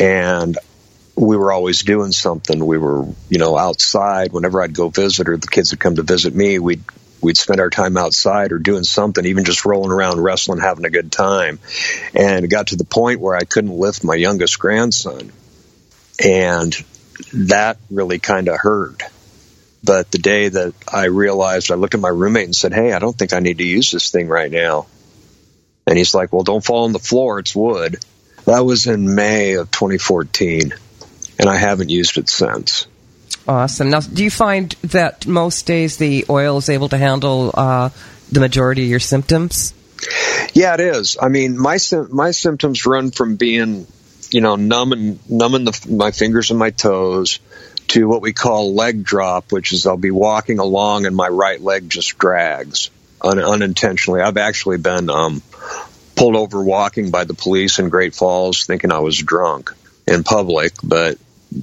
and 0.00 0.58
we 1.14 1.36
were 1.36 1.52
always 1.52 1.82
doing 1.82 2.10
something. 2.10 2.64
We 2.64 2.78
were, 2.78 3.04
you 3.28 3.38
know, 3.38 3.58
outside. 3.58 4.32
Whenever 4.32 4.62
I'd 4.62 4.72
go 4.72 4.88
visit 4.88 5.28
or 5.28 5.36
the 5.36 5.46
kids 5.46 5.72
would 5.72 5.80
come 5.80 5.96
to 5.96 6.02
visit 6.02 6.34
me, 6.34 6.58
we'd 6.58 6.82
we'd 7.20 7.36
spend 7.36 7.60
our 7.60 7.68
time 7.68 7.98
outside 7.98 8.52
or 8.52 8.58
doing 8.58 8.82
something, 8.82 9.26
even 9.26 9.44
just 9.44 9.66
rolling 9.66 9.92
around, 9.92 10.22
wrestling, 10.22 10.58
having 10.58 10.86
a 10.86 10.90
good 10.90 11.12
time. 11.12 11.58
And 12.14 12.46
it 12.46 12.48
got 12.48 12.68
to 12.68 12.76
the 12.76 12.84
point 12.84 13.20
where 13.20 13.36
I 13.36 13.44
couldn't 13.44 13.78
lift 13.78 14.02
my 14.02 14.14
youngest 14.14 14.58
grandson, 14.58 15.30
and 16.24 16.74
that 17.34 17.76
really 17.90 18.18
kind 18.18 18.48
of 18.48 18.56
hurt. 18.58 19.02
But 19.84 20.10
the 20.10 20.18
day 20.18 20.48
that 20.48 20.72
I 20.90 21.06
realized, 21.06 21.70
I 21.70 21.74
looked 21.74 21.94
at 21.94 22.00
my 22.00 22.08
roommate 22.08 22.46
and 22.46 22.56
said, 22.56 22.72
"Hey, 22.72 22.94
I 22.94 23.00
don't 23.00 23.16
think 23.18 23.34
I 23.34 23.40
need 23.40 23.58
to 23.58 23.64
use 23.64 23.90
this 23.90 24.10
thing 24.10 24.28
right 24.28 24.50
now." 24.50 24.86
And 25.86 25.98
he's 25.98 26.14
like, 26.14 26.32
"Well, 26.32 26.42
don't 26.42 26.64
fall 26.64 26.84
on 26.84 26.92
the 26.92 26.98
floor. 26.98 27.38
It's 27.38 27.54
wood." 27.54 27.98
That 28.46 28.64
was 28.64 28.86
in 28.86 29.14
May 29.14 29.54
of 29.54 29.70
2014, 29.70 30.72
and 31.38 31.48
I 31.48 31.56
haven't 31.56 31.90
used 31.90 32.18
it 32.18 32.28
since. 32.28 32.86
Awesome. 33.46 33.90
Now, 33.90 34.00
do 34.00 34.22
you 34.22 34.30
find 34.30 34.70
that 34.82 35.26
most 35.26 35.66
days 35.66 35.96
the 35.96 36.26
oil 36.28 36.58
is 36.58 36.68
able 36.68 36.88
to 36.90 36.98
handle 36.98 37.50
uh, 37.52 37.90
the 38.30 38.40
majority 38.40 38.84
of 38.84 38.88
your 38.88 39.00
symptoms? 39.00 39.74
Yeah, 40.52 40.74
it 40.74 40.80
is. 40.80 41.16
I 41.20 41.28
mean, 41.28 41.58
my 41.58 41.78
my 42.10 42.30
symptoms 42.30 42.86
run 42.86 43.10
from 43.10 43.36
being, 43.36 43.86
you 44.30 44.40
know, 44.40 44.56
numb 44.56 44.92
and 44.92 45.30
numbing 45.30 45.64
the, 45.64 45.86
my 45.90 46.10
fingers 46.10 46.50
and 46.50 46.58
my 46.58 46.70
toes 46.70 47.40
to 47.88 48.08
what 48.08 48.22
we 48.22 48.32
call 48.32 48.74
leg 48.74 49.02
drop, 49.02 49.52
which 49.52 49.72
is 49.72 49.86
I'll 49.86 49.96
be 49.96 50.10
walking 50.10 50.58
along 50.58 51.06
and 51.06 51.16
my 51.16 51.28
right 51.28 51.60
leg 51.60 51.90
just 51.90 52.18
drags 52.18 52.90
un, 53.20 53.38
unintentionally. 53.38 54.20
I've 54.20 54.36
actually 54.36 54.78
been 54.78 55.10
um, 55.10 55.42
pulled 56.16 56.36
over 56.36 56.62
walking 56.62 57.10
by 57.10 57.24
the 57.24 57.34
police 57.34 57.78
in 57.78 57.88
Great 57.88 58.14
Falls 58.14 58.66
thinking 58.66 58.92
I 58.92 58.98
was 58.98 59.16
drunk 59.16 59.72
in 60.06 60.24
public, 60.24 60.72
but 60.82 61.18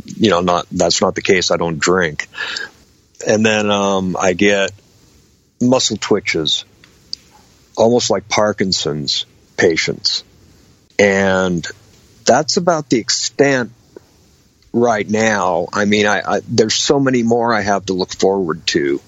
you 0.06 0.30
know, 0.30 0.42
not 0.42 0.68
that's 0.72 1.02
not 1.02 1.16
the 1.16 1.22
case. 1.22 1.52
I 1.52 1.58
don't 1.58 1.80
drink. 1.80 2.28
And 3.26 3.46
then 3.46 3.70
um, 3.70 4.16
I 4.20 4.34
get 4.34 4.72
muscle 5.62 5.98
twitches, 5.98 6.66
almost 7.76 8.10
like 8.10 8.30
Parkinson's 8.30 9.26
patients, 9.58 10.24
and 11.00 11.66
that's 12.26 12.58
about 12.58 12.90
the 12.90 13.00
extent 13.00 13.72
right 14.74 15.10
now. 15.10 15.68
I 15.74 15.86
mean, 15.86 16.06
I, 16.06 16.22
I, 16.22 16.42
there's 16.48 16.76
so 16.76 17.00
many 17.00 17.24
more 17.24 17.54
I 17.54 17.62
have 17.62 17.86
to 17.88 17.94
look 17.94 18.14
forward 18.14 18.66
to 18.68 19.02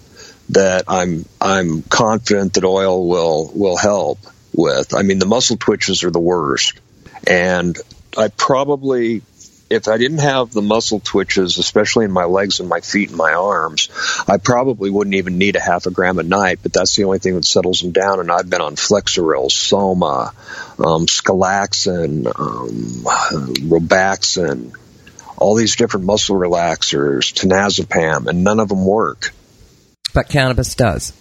that 0.50 0.86
I'm 0.88 1.26
I'm 1.40 1.84
confident 1.84 2.54
that 2.54 2.64
oil 2.64 3.08
will 3.08 3.52
will 3.54 3.78
help 3.78 4.20
with. 4.60 4.94
I 4.94 5.04
mean, 5.04 5.20
the 5.20 5.26
muscle 5.26 5.58
twitches 5.58 6.04
are 6.04 6.12
the 6.12 6.20
worst. 6.20 6.80
And 7.28 7.78
I 8.18 8.28
probably, 8.28 9.22
if 9.70 9.88
I 9.88 9.98
didn't 9.98 10.20
have 10.20 10.52
the 10.52 10.62
muscle 10.62 11.00
twitches, 11.00 11.58
especially 11.58 12.06
in 12.06 12.12
my 12.12 12.26
legs 12.26 12.60
and 12.60 12.68
my 12.68 12.82
feet 12.82 13.10
and 13.10 13.18
my 13.18 13.34
arms, 13.34 13.90
I 14.28 14.38
probably 14.38 14.90
wouldn't 14.90 15.16
even 15.16 15.38
need 15.38 15.56
a 15.56 15.60
half 15.60 15.86
a 15.86 15.92
gram 15.92 16.20
a 16.20 16.24
night, 16.24 16.60
but 16.62 16.74
that's 16.74 16.96
the 16.96 17.06
only 17.06 17.20
thing 17.20 17.36
that 17.36 17.46
settles 17.46 17.82
them 17.82 17.92
down. 17.92 18.20
And 18.20 18.32
I've 18.32 18.50
been 18.50 18.62
on 18.62 18.76
Flexeril, 18.76 19.52
Soma, 19.52 20.34
um, 20.80 21.06
Skelaxin, 21.06 22.26
um, 22.28 23.04
Robaxin, 23.70 24.74
all 25.38 25.56
these 25.56 25.76
different 25.76 26.06
muscle 26.06 26.36
relaxers, 26.36 27.34
Tonazepam, 27.34 28.28
and 28.28 28.44
none 28.44 28.60
of 28.60 28.70
them 28.70 28.86
work. 28.86 29.34
But 30.14 30.28
cannabis 30.28 30.76
does 30.76 31.14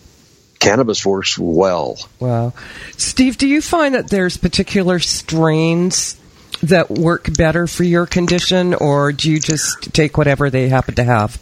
cannabis 0.58 1.04
works 1.04 1.38
well. 1.38 1.98
Wow. 2.20 2.52
Steve, 2.96 3.38
do 3.38 3.46
you 3.46 3.62
find 3.62 3.94
that 3.94 4.08
there's 4.08 4.36
particular 4.36 4.98
strains 4.98 6.18
that 6.62 6.90
work 6.90 7.32
better 7.36 7.66
for 7.66 7.84
your 7.84 8.06
condition, 8.06 8.74
or 8.74 9.12
do 9.12 9.30
you 9.30 9.38
just 9.38 9.94
take 9.94 10.18
whatever 10.18 10.50
they 10.50 10.68
happen 10.68 10.94
to 10.96 11.04
have? 11.04 11.40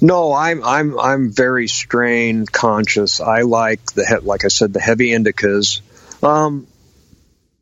No, 0.00 0.32
I'm 0.32 0.62
I'm 0.62 0.98
I'm 0.98 1.30
very 1.30 1.66
strain 1.66 2.46
conscious. 2.46 3.20
I 3.20 3.42
like 3.42 3.84
the 3.92 4.20
like 4.22 4.44
I 4.44 4.48
said 4.48 4.72
the 4.72 4.80
heavy 4.80 5.10
indicas. 5.10 5.80
Um, 6.22 6.66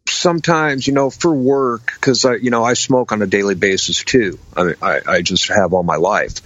sometimes, 0.09 0.87
you 0.87 0.95
know, 0.95 1.11
for 1.11 1.33
work, 1.33 1.93
because 1.95 2.25
I, 2.25 2.35
you 2.35 2.51
know, 2.51 2.65
I 2.65 2.75
smoke 2.75 3.13
on 3.13 3.23
a 3.23 3.27
daily 3.27 3.55
basis 3.55 4.03
too. 4.03 4.39
I 4.57 4.65
mean, 4.65 4.75
I, 4.83 5.01
I 5.07 5.23
just 5.23 5.49
have 5.49 5.73
all 5.73 5.83
my 5.83 5.97
life, 5.97 6.41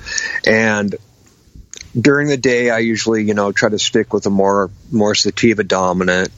and 0.47 0.95
during 1.99 2.29
the 2.29 2.37
day, 2.37 2.71
I 2.71 2.79
usually, 2.79 3.25
you 3.25 3.35
know, 3.35 3.53
try 3.53 3.69
to 3.69 3.79
stick 3.79 4.13
with 4.13 4.27
a 4.27 4.31
more 4.31 4.71
more 4.91 5.15
sativa 5.15 5.65
dominant, 5.65 6.31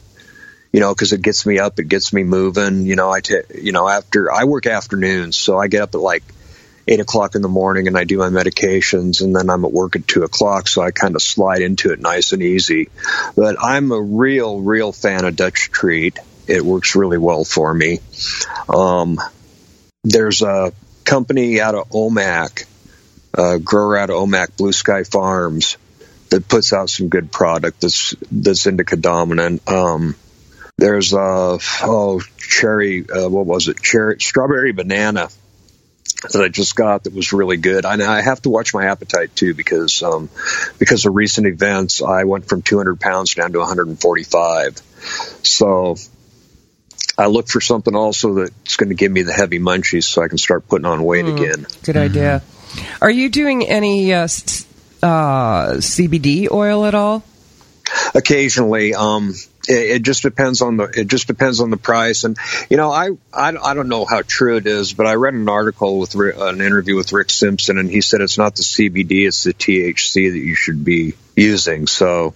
you 0.73 0.81
know, 0.81 0.93
because 0.93 1.13
it 1.13 1.23
gets 1.23 1.47
me 1.47 1.59
up, 1.59 1.79
it 1.79 1.89
gets 1.89 2.13
me 2.13 2.25
moving. 2.25 2.87
You 2.87 2.97
know, 2.97 3.11
I 3.11 3.21
take, 3.21 3.47
you 3.55 3.73
know, 3.73 3.89
after 3.89 4.33
I 4.33 4.45
work 4.45 4.67
afternoons, 4.67 5.37
so 5.37 5.59
I 5.59 5.69
get 5.69 5.83
up 5.83 5.95
at 5.95 6.01
like 6.01 6.25
eight 6.87 7.01
o'clock 7.01 7.35
in 7.35 7.43
the 7.43 7.49
morning 7.49 7.89
and 7.89 7.97
I 7.97 8.05
do 8.05 8.19
my 8.19 8.29
medications 8.29 9.23
and 9.23 9.35
then 9.35 9.49
I'm 9.49 9.65
at 9.65 9.73
work 9.73 9.97
at 9.97 10.07
two 10.07 10.23
o'clock. 10.23 10.69
So 10.69 10.83
I 10.83 10.91
kind 10.91 11.15
of 11.15 11.23
slide 11.23 11.63
into 11.63 11.93
it 11.93 12.01
nice 12.01 12.33
and 12.33 12.43
easy. 12.43 12.91
But 13.37 13.57
I'm 13.63 13.91
a 13.91 14.01
real, 14.01 14.61
real 14.61 14.93
fan 14.93 15.25
of 15.25 15.37
Dutch 15.37 15.71
Treat. 15.71 16.19
It 16.47 16.63
works 16.63 16.95
really 16.95 17.19
well 17.19 17.45
for 17.45 17.73
me. 17.73 18.01
Um, 18.69 19.19
there's 20.03 20.43
a 20.43 20.73
company 21.05 21.61
out 21.61 21.75
of 21.75 21.89
Omak, 21.91 22.67
a 23.35 23.59
grower 23.59 23.97
out 23.97 24.11
of 24.11 24.17
Omak, 24.17 24.57
Blue 24.57 24.73
Sky 24.73 25.05
Farms, 25.05 25.77
that 26.31 26.49
puts 26.49 26.73
out 26.73 26.91
some 26.91 27.09
good 27.09 27.31
product 27.31 27.81
that's 27.81 28.15
that's 28.31 28.67
indica 28.67 28.97
dominant. 28.97 29.69
Um, 29.69 30.17
there's 30.77 31.13
a 31.13 31.59
oh 31.83 32.21
cherry, 32.39 33.09
uh, 33.09 33.29
what 33.29 33.47
was 33.47 33.69
it? 33.69 33.81
Cherry, 33.81 34.21
strawberry 34.21 34.73
banana 34.73 35.29
that 36.33 36.43
I 36.43 36.49
just 36.49 36.75
got 36.75 37.05
that 37.05 37.15
was 37.15 37.33
really 37.33 37.57
good. 37.57 37.85
I, 37.85 37.95
I 38.19 38.23
have 38.23 38.41
to 38.43 38.51
watch 38.51 38.75
my 38.75 38.87
appetite 38.87 39.37
too 39.37 39.55
because 39.55 40.03
um, 40.03 40.31
because 40.79 41.07
of 41.07 41.15
recent 41.15 41.47
events, 41.47 42.03
I 42.03 42.25
went 42.25 42.49
from 42.49 42.63
200 42.63 43.01
pounds 43.01 43.35
down 43.35 43.53
to 43.53 43.59
145. 43.59 44.77
So 45.43 45.97
I 47.17 47.27
look 47.27 47.49
for 47.49 47.61
something 47.61 47.95
also 47.95 48.35
that's 48.35 48.77
going 48.77 48.89
to 48.89 48.95
give 48.95 49.13
me 49.13 49.23
the 49.23 49.33
heavy 49.33 49.59
munchies 49.59 50.05
so 50.05 50.23
I 50.23 50.29
can 50.29 50.39
start 50.39 50.67
putting 50.67 50.87
on 50.87 51.05
weight 51.05 51.27
mm, 51.27 51.37
again. 51.37 51.67
Good 51.83 51.97
idea. 51.97 52.43
Are 53.01 53.11
you 53.11 53.29
doing 53.29 53.65
any 53.65 54.13
uh, 54.13 54.25
uh, 55.03 55.75
CBD 55.79 56.51
oil 56.51 56.87
at 56.87 56.95
all? 56.95 57.23
Occasionally. 58.15 58.95
Um, 58.95 59.35
it, 59.69 60.03
just 60.03 60.23
depends 60.23 60.63
on 60.63 60.77
the 60.77 60.85
it 60.85 61.09
just 61.09 61.27
depends 61.27 61.61
on 61.61 61.71
the 61.71 61.77
price 61.77 62.25
and 62.25 62.37
you 62.69 62.77
know 62.77 62.91
I, 62.91 63.11
I 63.33 63.49
I 63.57 63.75
don't 63.75 63.89
know 63.89 64.05
how 64.05 64.23
true 64.23 64.57
it 64.57 64.67
is 64.67 64.93
but 64.93 65.07
I 65.07 65.15
read 65.15 65.35
an 65.35 65.49
article 65.49 65.99
with 65.99 66.15
an 66.15 66.61
interview 66.61 66.97
with 66.97 67.13
Rick 67.13 67.31
Simpson 67.31 67.79
and 67.79 67.91
he 67.91 68.01
said 68.01 68.21
it's 68.21 68.39
not 68.39 68.57
the 68.57 68.63
CBD 68.63 69.27
it's 69.27 69.45
the 69.45 69.55
THC 69.55 70.33
that 70.33 70.39
you 70.39 70.55
should 70.55 70.85
be 70.85 71.15
using 71.37 71.87
so 71.87 72.35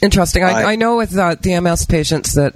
interesting 0.00 0.44
I, 0.44 0.50
I, 0.50 0.72
I 0.72 0.76
know 0.76 0.96
with 0.96 1.16
uh, 1.16 1.34
the 1.34 1.58
MS 1.60 1.86
patients 1.86 2.34
that 2.34 2.54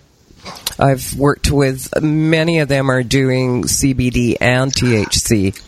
I've 0.79 1.15
worked 1.15 1.51
with 1.51 2.01
many 2.01 2.61
of 2.61 2.69
them 2.69 2.91
are 2.91 3.03
doing 3.03 3.65
CBD 3.65 4.37
and 4.41 4.73
THC 4.73 5.61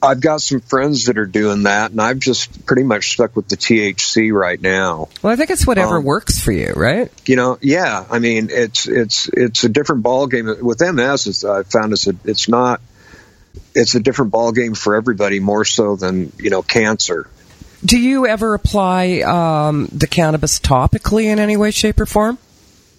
I've 0.00 0.20
got 0.20 0.40
some 0.40 0.60
friends 0.60 1.06
that 1.06 1.18
are 1.18 1.26
doing 1.26 1.64
that, 1.64 1.90
and 1.90 2.00
I've 2.00 2.18
just 2.18 2.66
pretty 2.66 2.84
much 2.84 3.12
stuck 3.12 3.34
with 3.34 3.48
the 3.48 3.56
THC 3.56 4.32
right 4.32 4.60
now. 4.60 5.08
Well, 5.22 5.32
I 5.32 5.36
think 5.36 5.50
it's 5.50 5.66
whatever 5.66 5.98
um, 5.98 6.04
works 6.04 6.40
for 6.40 6.52
you, 6.52 6.72
right? 6.74 7.10
You 7.26 7.36
know, 7.36 7.58
yeah. 7.60 8.04
I 8.08 8.18
mean, 8.20 8.48
it's 8.50 8.86
it's 8.86 9.28
it's 9.28 9.64
a 9.64 9.68
different 9.68 10.02
ball 10.02 10.26
game 10.28 10.46
with 10.62 10.80
MS. 10.80 11.26
It's, 11.26 11.44
I 11.44 11.64
found 11.64 11.92
it's 11.92 12.06
a, 12.06 12.14
it's 12.24 12.48
not 12.48 12.80
it's 13.74 13.94
a 13.94 14.00
different 14.00 14.30
ball 14.30 14.52
game 14.52 14.74
for 14.74 14.94
everybody, 14.94 15.40
more 15.40 15.64
so 15.64 15.96
than 15.96 16.32
you 16.38 16.50
know 16.50 16.62
cancer. 16.62 17.28
Do 17.84 17.98
you 17.98 18.26
ever 18.26 18.54
apply 18.54 19.20
um, 19.20 19.88
the 19.92 20.06
cannabis 20.06 20.58
topically 20.58 21.24
in 21.24 21.38
any 21.38 21.56
way, 21.56 21.70
shape, 21.70 22.00
or 22.00 22.06
form? 22.06 22.38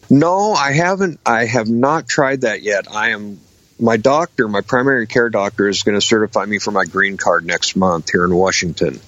No, 0.09 0.53
I 0.53 0.71
haven't. 0.71 1.19
I 1.25 1.45
have 1.45 1.69
not 1.69 2.07
tried 2.07 2.41
that 2.41 2.61
yet. 2.61 2.91
I 2.91 3.09
am 3.09 3.39
my 3.79 3.97
doctor, 3.97 4.47
my 4.47 4.61
primary 4.61 5.07
care 5.07 5.29
doctor, 5.29 5.67
is 5.67 5.83
going 5.83 5.99
to 5.99 6.05
certify 6.05 6.45
me 6.45 6.59
for 6.59 6.71
my 6.71 6.85
green 6.85 7.17
card 7.17 7.45
next 7.45 7.75
month 7.75 8.11
here 8.11 8.25
in 8.25 8.35
Washington, 8.35 8.99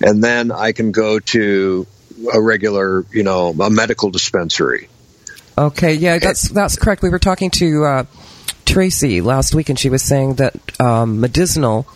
and 0.00 0.24
then 0.24 0.50
I 0.50 0.72
can 0.72 0.92
go 0.92 1.18
to 1.18 1.86
a 2.32 2.40
regular, 2.40 3.04
you 3.12 3.22
know, 3.22 3.50
a 3.50 3.70
medical 3.70 4.10
dispensary. 4.10 4.88
Okay, 5.56 5.94
yeah, 5.94 6.18
that's 6.18 6.48
that's 6.48 6.76
correct. 6.76 7.02
We 7.02 7.10
were 7.10 7.18
talking 7.18 7.50
to 7.52 7.84
uh, 7.84 8.04
Tracy 8.64 9.20
last 9.20 9.54
week, 9.54 9.68
and 9.68 9.78
she 9.78 9.90
was 9.90 10.02
saying 10.02 10.34
that 10.34 10.80
um, 10.80 11.20
medicinal 11.20 11.86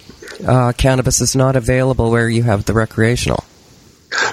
uh, 0.47 0.73
cannabis 0.73 1.21
is 1.21 1.35
not 1.35 1.57
available 1.57 2.11
where 2.11 2.29
you 2.29 2.43
have 2.43 2.67
the 2.67 2.75
recreational. 2.75 3.45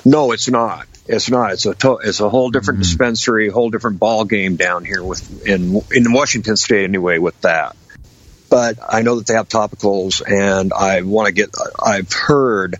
No, 0.04 0.32
it's 0.32 0.50
not. 0.50 0.86
It's 1.08 1.30
not. 1.30 1.54
It's 1.54 1.66
a 1.66 1.74
to- 1.76 2.00
it's 2.04 2.20
a 2.20 2.30
whole 2.30 2.52
different 2.52 2.82
mm-hmm. 2.82 2.90
dispensary, 2.90 3.50
whole 3.50 3.70
different 3.70 4.00
ball 4.00 4.26
game 4.26 4.58
down 4.58 4.84
here 4.84 5.04
with 5.04 5.48
in 5.48 5.82
in 5.92 6.12
Washington 6.12 6.58
State 6.58 6.84
anyway 6.84 7.20
with 7.20 7.40
that 7.42 7.76
but 8.50 8.78
I 8.88 9.02
know 9.02 9.16
that 9.16 9.28
they 9.28 9.34
have 9.34 9.50
topicals, 9.50 10.22
and 10.26 10.74
I 10.74 11.02
want 11.02 11.28
to 11.28 11.34
get. 11.34 11.50
I've 11.84 12.12
heard, 12.14 12.76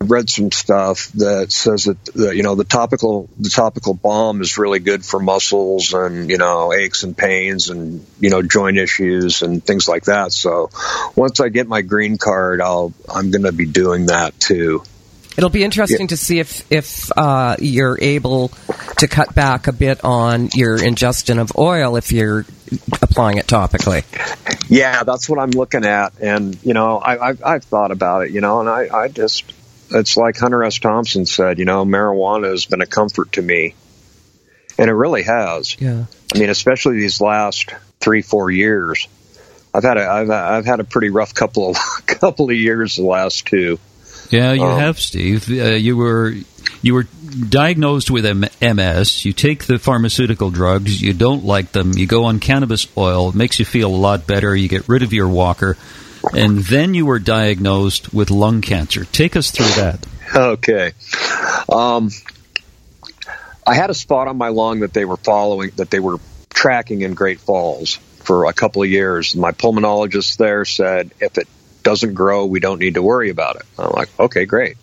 read 0.00 0.30
some 0.30 0.50
stuff 0.50 1.08
that 1.12 1.52
says 1.52 1.84
that 1.84 2.02
the, 2.06 2.34
you 2.34 2.42
know 2.42 2.54
the 2.54 2.64
topical 2.64 3.28
the 3.38 3.50
topical 3.50 3.92
balm 3.92 4.40
is 4.40 4.56
really 4.56 4.78
good 4.78 5.04
for 5.04 5.20
muscles 5.20 5.92
and 5.92 6.30
you 6.30 6.38
know 6.38 6.72
aches 6.72 7.02
and 7.02 7.16
pains 7.16 7.68
and 7.68 8.06
you 8.18 8.30
know 8.30 8.40
joint 8.42 8.78
issues 8.78 9.42
and 9.42 9.64
things 9.64 9.86
like 9.88 10.04
that. 10.04 10.32
So 10.32 10.70
once 11.16 11.40
I 11.40 11.50
get 11.50 11.68
my 11.68 11.82
green 11.82 12.16
card, 12.16 12.60
I'll 12.60 12.94
I'm 13.12 13.30
going 13.30 13.44
to 13.44 13.52
be 13.52 13.66
doing 13.66 14.06
that 14.06 14.38
too. 14.40 14.82
It'll 15.40 15.48
be 15.48 15.64
interesting 15.64 16.02
yeah. 16.02 16.06
to 16.08 16.16
see 16.18 16.38
if 16.38 16.70
if 16.70 17.10
uh, 17.16 17.56
you're 17.58 17.96
able 17.98 18.48
to 18.98 19.08
cut 19.08 19.34
back 19.34 19.68
a 19.68 19.72
bit 19.72 20.04
on 20.04 20.50
your 20.52 20.76
ingestion 20.76 21.38
of 21.38 21.50
oil 21.56 21.96
if 21.96 22.12
you're 22.12 22.44
applying 23.00 23.38
it 23.38 23.46
topically. 23.46 24.04
Yeah, 24.68 25.02
that's 25.02 25.30
what 25.30 25.38
I'm 25.38 25.52
looking 25.52 25.86
at, 25.86 26.12
and 26.20 26.62
you 26.62 26.74
know, 26.74 26.98
I, 26.98 27.28
I've, 27.30 27.42
I've 27.42 27.64
thought 27.64 27.90
about 27.90 28.26
it, 28.26 28.32
you 28.32 28.42
know, 28.42 28.60
and 28.60 28.68
I, 28.68 28.94
I 28.94 29.08
just 29.08 29.50
it's 29.90 30.18
like 30.18 30.36
Hunter 30.36 30.62
S. 30.62 30.78
Thompson 30.78 31.24
said, 31.24 31.58
you 31.58 31.64
know, 31.64 31.86
marijuana 31.86 32.50
has 32.50 32.66
been 32.66 32.82
a 32.82 32.86
comfort 32.86 33.32
to 33.32 33.40
me, 33.40 33.74
and 34.76 34.90
it 34.90 34.94
really 34.94 35.22
has. 35.22 35.74
Yeah. 35.80 36.04
I 36.34 36.38
mean, 36.38 36.50
especially 36.50 36.98
these 36.98 37.18
last 37.18 37.72
three, 37.98 38.20
four 38.20 38.50
years. 38.50 39.08
I've 39.72 39.84
had 39.84 39.96
a 39.96 40.06
I've, 40.06 40.28
I've 40.28 40.66
had 40.66 40.80
a 40.80 40.84
pretty 40.84 41.08
rough 41.08 41.32
couple 41.32 41.70
of 41.70 41.76
couple 42.06 42.50
of 42.50 42.56
years 42.56 42.96
the 42.96 43.04
last 43.04 43.46
two. 43.46 43.78
Yeah, 44.30 44.52
you 44.52 44.64
um, 44.64 44.78
have, 44.78 45.00
Steve. 45.00 45.50
Uh, 45.50 45.74
you 45.74 45.96
were 45.96 46.34
you 46.82 46.94
were 46.94 47.06
diagnosed 47.48 48.10
with 48.10 48.24
MS. 48.24 49.24
You 49.24 49.32
take 49.32 49.64
the 49.64 49.78
pharmaceutical 49.78 50.50
drugs. 50.50 51.00
You 51.00 51.12
don't 51.12 51.44
like 51.44 51.72
them. 51.72 51.92
You 51.96 52.06
go 52.06 52.24
on 52.24 52.38
cannabis 52.38 52.86
oil. 52.96 53.30
It 53.30 53.34
makes 53.34 53.58
you 53.58 53.64
feel 53.64 53.88
a 53.88 53.96
lot 53.96 54.26
better. 54.26 54.54
You 54.54 54.68
get 54.68 54.88
rid 54.88 55.02
of 55.02 55.12
your 55.12 55.28
walker, 55.28 55.76
and 56.32 56.58
then 56.58 56.94
you 56.94 57.06
were 57.06 57.18
diagnosed 57.18 58.14
with 58.14 58.30
lung 58.30 58.60
cancer. 58.60 59.04
Take 59.04 59.36
us 59.36 59.50
through 59.50 59.82
that. 59.82 60.06
Okay. 60.34 60.92
Um, 61.68 62.10
I 63.66 63.74
had 63.74 63.90
a 63.90 63.94
spot 63.94 64.28
on 64.28 64.36
my 64.36 64.48
lung 64.48 64.80
that 64.80 64.92
they 64.92 65.04
were 65.04 65.16
following, 65.16 65.70
that 65.76 65.90
they 65.90 66.00
were 66.00 66.18
tracking 66.50 67.02
in 67.02 67.14
Great 67.14 67.40
Falls 67.40 67.96
for 68.22 68.46
a 68.46 68.52
couple 68.52 68.82
of 68.82 68.88
years. 68.88 69.34
My 69.34 69.52
pulmonologist 69.52 70.36
there 70.36 70.64
said 70.64 71.10
if 71.20 71.36
it 71.36 71.48
doesn't 71.82 72.14
grow, 72.14 72.46
we 72.46 72.60
don't 72.60 72.78
need 72.78 72.94
to 72.94 73.02
worry 73.02 73.30
about 73.30 73.56
it. 73.56 73.62
I'm 73.78 73.90
like, 73.92 74.08
okay, 74.18 74.44
great. 74.44 74.76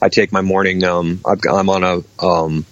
I 0.00 0.08
take 0.08 0.32
my 0.32 0.42
morning. 0.42 0.82
Um, 0.84 1.20
I'm 1.24 1.68
on 1.70 1.84
a 1.84 2.24
um, 2.24 2.66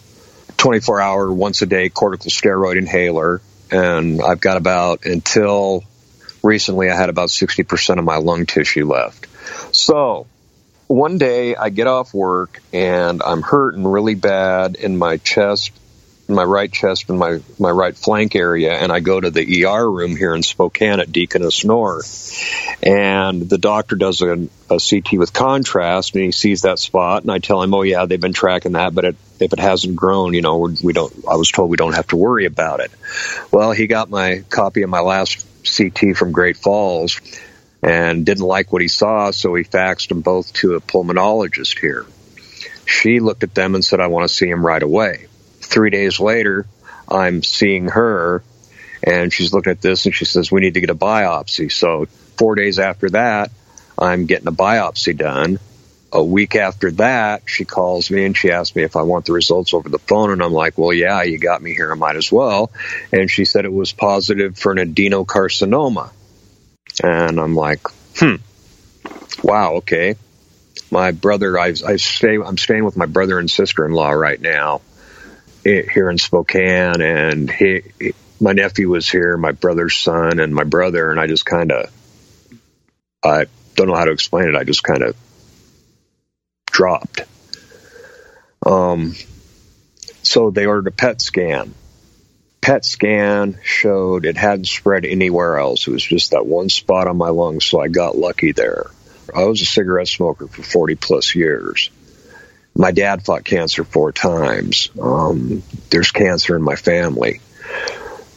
24 0.59 1.01
hour, 1.01 1.33
once 1.33 1.63
a 1.63 1.67
day 1.67 1.89
corticosteroid 1.89 2.77
inhaler, 2.77 3.41
and 3.71 4.21
I've 4.23 4.41
got 4.41 4.57
about 4.57 5.07
until 5.07 5.83
recently 6.43 6.91
I 6.91 6.97
had 6.97 7.09
about 7.09 7.29
60% 7.29 7.99
of 7.99 8.05
my 8.05 8.17
lung 8.17 8.47
tissue 8.47 8.87
left. 8.87 9.27
So 9.75 10.27
one 10.89 11.19
day 11.19 11.57
I 11.57 11.71
get 11.71 11.87
off 11.87 12.13
work 12.13 12.63
and 12.73 13.23
I'm 13.23 13.43
hurting 13.43 13.87
really 13.87 14.15
bad 14.15 14.77
in 14.77 14.99
my 14.99 15.17
chest 15.17 15.73
my 16.35 16.45
right 16.45 16.73
chest 16.73 17.09
and 17.09 17.19
my, 17.19 17.41
my 17.59 17.71
right 17.71 17.97
flank 17.97 18.35
area, 18.37 18.73
and 18.73 18.93
I 18.93 19.01
go 19.01 19.21
to 19.21 19.31
the 19.31 19.65
ER 19.65 19.91
room 19.91 20.17
here 20.17 20.35
in 20.35 20.43
Spokane 20.43 21.01
at 21.01 21.13
Deaconess 21.13 21.65
North. 21.65 22.39
And 22.83 23.49
the 23.49 23.59
doctor 23.59 23.97
does 23.97 24.21
a, 24.23 24.49
a 24.71 24.79
CT 24.79 25.13
with 25.19 25.33
contrast, 25.33 26.15
and 26.15 26.25
he 26.25 26.33
sees 26.33 26.63
that 26.63 26.79
spot, 26.79 27.23
and 27.23 27.31
I 27.31 27.39
tell 27.39 27.63
him, 27.63 27.75
"Oh 27.75 27.83
yeah, 27.83 28.07
they've 28.07 28.21
been 28.21 28.33
tracking 28.33 28.73
that, 28.73 28.95
but 28.95 29.05
it, 29.05 29.17
if 29.41 29.53
it 29.53 29.61
hasn't 29.61 29.97
grown, 29.97 30.35
you 30.35 30.43
know, 30.43 30.69
we 30.83 30.93
don't. 30.93 31.13
I 31.29 31.37
was 31.37 31.51
told 31.51 31.71
we 31.71 31.77
don't 31.77 31.95
have 31.95 32.09
to 32.09 32.17
worry 32.17 32.47
about 32.47 32.81
it." 32.81 32.91
Well, 33.51 33.73
he 33.73 33.87
got 33.87 34.11
my 34.11 34.45
copy 34.51 34.83
of 34.83 34.91
my 34.91 35.01
last 35.01 35.47
CT 35.65 36.17
from 36.17 36.33
Great 36.33 36.57
Falls 36.57 37.21
and 37.83 38.25
didn't 38.25 38.45
like 38.45 38.73
what 38.73 38.83
he 38.83 38.89
saw, 38.89 39.31
so 39.33 39.55
he 39.55 39.65
faxed 39.65 40.09
them 40.09 40.21
both 40.21 40.53
to 40.55 40.75
a 40.75 40.81
pulmonologist 40.81 41.79
here. 41.79 42.07
She 42.87 43.21
looked 43.21 43.43
at 43.43 43.55
them 43.55 43.75
and 43.75 43.85
said, 43.85 44.01
I 44.01 44.07
want 44.09 44.29
to 44.29 44.35
see 44.35 44.49
him 44.49 44.65
right 44.65 44.83
away 44.83 45.27
three 45.73 45.91
days 45.91 46.21
later, 46.21 46.67
I'm 47.09 47.43
seeing 47.43 47.89
her 47.89 48.43
and 49.03 49.33
she's 49.33 49.53
looking 49.53 49.73
at 49.73 49.81
this 49.81 50.07
and 50.07 50.15
she 50.15 50.25
says, 50.25 50.53
we 50.53 50.61
need 50.61 50.75
to 50.75 50.81
get 50.81 50.91
a 50.91 50.95
biopsy. 50.95 51.73
So 51.73 52.07
four 52.37 52.55
days 52.55 52.79
after 52.79 53.11
that, 53.11 53.51
I'm 53.99 54.27
getting 54.27 54.49
a 54.49 54.53
biopsy 54.53 55.17
done 55.17 55.59
a 56.13 56.23
week 56.23 56.57
after 56.57 56.91
that, 56.93 57.43
she 57.47 57.65
calls 57.65 58.11
me 58.11 58.25
and 58.25 58.37
she 58.37 58.51
asks 58.51 58.77
me 58.77 58.83
if 58.83 58.97
I 58.97 59.03
want 59.03 59.25
the 59.25 59.33
results 59.33 59.73
over 59.73 59.89
the 59.89 59.99
phone. 59.99 60.31
And 60.31 60.43
I'm 60.43 60.53
like, 60.53 60.77
well, 60.77 60.93
yeah, 60.93 61.23
you 61.23 61.39
got 61.39 61.63
me 61.63 61.75
here. 61.75 61.91
I 61.91 61.95
might 61.95 62.17
as 62.17 62.31
well. 62.31 62.71
And 63.11 63.31
she 63.31 63.47
said 63.47 63.65
it 63.65 63.73
was 63.73 63.93
positive 63.93 64.59
for 64.59 64.73
an 64.73 64.95
adenocarcinoma. 64.95 66.11
And 67.03 67.41
I'm 67.41 67.55
like, 67.55 67.81
hmm, 68.17 68.37
wow, 69.43 69.77
okay. 69.77 70.17
My 70.91 71.13
brother, 71.13 71.59
I, 71.59 71.69
I 71.69 71.97
stay, 71.97 72.37
I'm 72.37 72.59
staying 72.59 72.85
with 72.85 72.99
my 72.99 73.07
brother 73.07 73.39
and 73.39 73.51
sister-in-law 73.51 74.11
right 74.11 74.41
now 74.41 74.83
here 75.65 76.11
in 76.11 76.19
Spokane. 76.19 77.01
And 77.01 77.51
he, 77.51 77.83
my 78.41 78.53
nephew 78.53 78.89
was 78.89 79.09
here, 79.09 79.37
my 79.37 79.53
brother's 79.53 79.97
son 79.97 80.41
and 80.41 80.55
my 80.55 80.65
brother. 80.65 81.11
And 81.11 81.21
I 81.21 81.27
just 81.27 81.47
kind 81.47 81.73
of, 81.73 81.91
I 83.25 83.47
don't 83.77 83.89
know 83.89 83.95
how 83.95 84.05
to 84.05 84.13
explain 84.13 84.49
it. 84.49 84.57
I 84.57 84.65
just 84.65 84.83
kind 84.83 85.03
of 85.03 85.17
dropped. 86.67 87.23
Um, 88.65 89.15
so 90.23 90.51
they 90.51 90.67
ordered 90.67 90.89
a 90.89 90.93
PET 90.93 91.21
scan. 91.21 91.75
PET 92.61 92.85
scan 92.85 93.59
showed 93.65 94.25
it 94.25 94.37
hadn't 94.37 94.67
spread 94.67 95.05
anywhere 95.05 95.59
else. 95.59 95.87
It 95.87 95.91
was 95.91 96.05
just 96.05 96.31
that 96.31 96.47
one 96.47 96.69
spot 96.69 97.09
on 97.09 97.17
my 97.17 97.31
lungs, 97.31 97.65
so 97.65 97.81
I 97.81 97.89
got 97.89 98.17
lucky 98.17 98.53
there. 98.53 98.87
I 99.35 99.45
was 99.45 99.61
a 99.63 99.65
cigarette 99.67 100.09
smoker 100.09 100.47
for 100.47 100.63
40 100.63 100.95
plus 100.95 101.35
years. 101.35 101.91
My 102.75 102.91
dad 102.91 103.25
fought 103.25 103.45
cancer 103.45 103.85
four 103.85 104.13
times. 104.13 104.91
Um, 105.01 105.63
there's 105.91 106.11
cancer 106.11 106.57
in 106.57 106.63
my 106.63 106.77
family. 106.77 107.41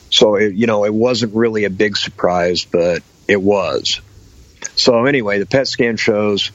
So, 0.09 0.35
it, 0.35 0.53
you 0.53 0.67
know, 0.67 0.85
it 0.85 0.93
wasn't 0.93 1.33
really 1.35 1.65
a 1.65 1.69
big 1.69 1.97
surprise, 1.97 2.65
but 2.65 3.01
it 3.27 3.41
was. 3.41 4.01
So, 4.75 5.05
anyway, 5.05 5.39
the 5.39 5.45
PET 5.45 5.67
scan 5.67 5.97
shows 5.97 6.51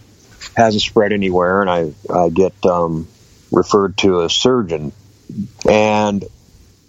hasn't 0.56 0.82
spread 0.82 1.12
anywhere, 1.12 1.62
and 1.62 1.70
I, 1.70 1.92
I 2.12 2.28
get 2.28 2.54
um, 2.64 3.08
referred 3.50 3.96
to 3.98 4.20
a 4.20 4.30
surgeon. 4.30 4.92
And 5.68 6.24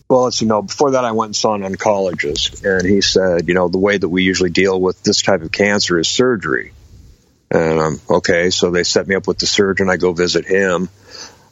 well, 0.09 0.23
let's 0.23 0.41
you 0.41 0.47
know, 0.47 0.61
before 0.61 0.91
that, 0.91 1.05
I 1.05 1.13
went 1.13 1.29
and 1.29 1.35
saw 1.35 1.53
an 1.53 1.61
oncologist, 1.61 2.65
and 2.65 2.87
he 2.87 2.99
said, 2.99 3.47
you 3.47 3.53
know, 3.53 3.69
the 3.69 3.77
way 3.77 3.97
that 3.97 4.09
we 4.09 4.23
usually 4.23 4.49
deal 4.49 4.79
with 4.79 5.01
this 5.03 5.21
type 5.21 5.41
of 5.41 5.51
cancer 5.51 5.97
is 5.97 6.09
surgery. 6.09 6.73
And 7.51 7.81
I'm 7.81 8.01
okay, 8.09 8.49
so 8.49 8.71
they 8.71 8.83
set 8.83 9.07
me 9.07 9.15
up 9.15 9.27
with 9.27 9.37
the 9.37 9.45
surgeon. 9.45 9.89
I 9.89 9.97
go 9.97 10.13
visit 10.13 10.45
him. 10.45 10.89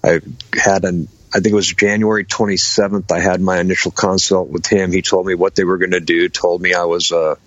I 0.02 0.22
had 0.54 0.86
an, 0.86 1.10
I 1.34 1.40
think 1.40 1.48
it 1.48 1.56
was 1.56 1.74
January 1.74 2.24
27th. 2.24 3.12
I 3.12 3.20
had 3.20 3.42
my 3.42 3.60
initial 3.60 3.92
consult 3.92 4.50
with 4.50 4.66
him. 4.66 4.94
He 4.94 5.02
told 5.02 5.26
me 5.26 5.36
what 5.36 5.56
they 5.56 5.66
were 5.66 5.78
going 5.78 5.92
to 5.92 6.00
do. 6.00 6.30
Told 6.30 6.62
me 6.62 6.74
I 6.74 6.86
was 6.86 7.12
a 7.12 7.38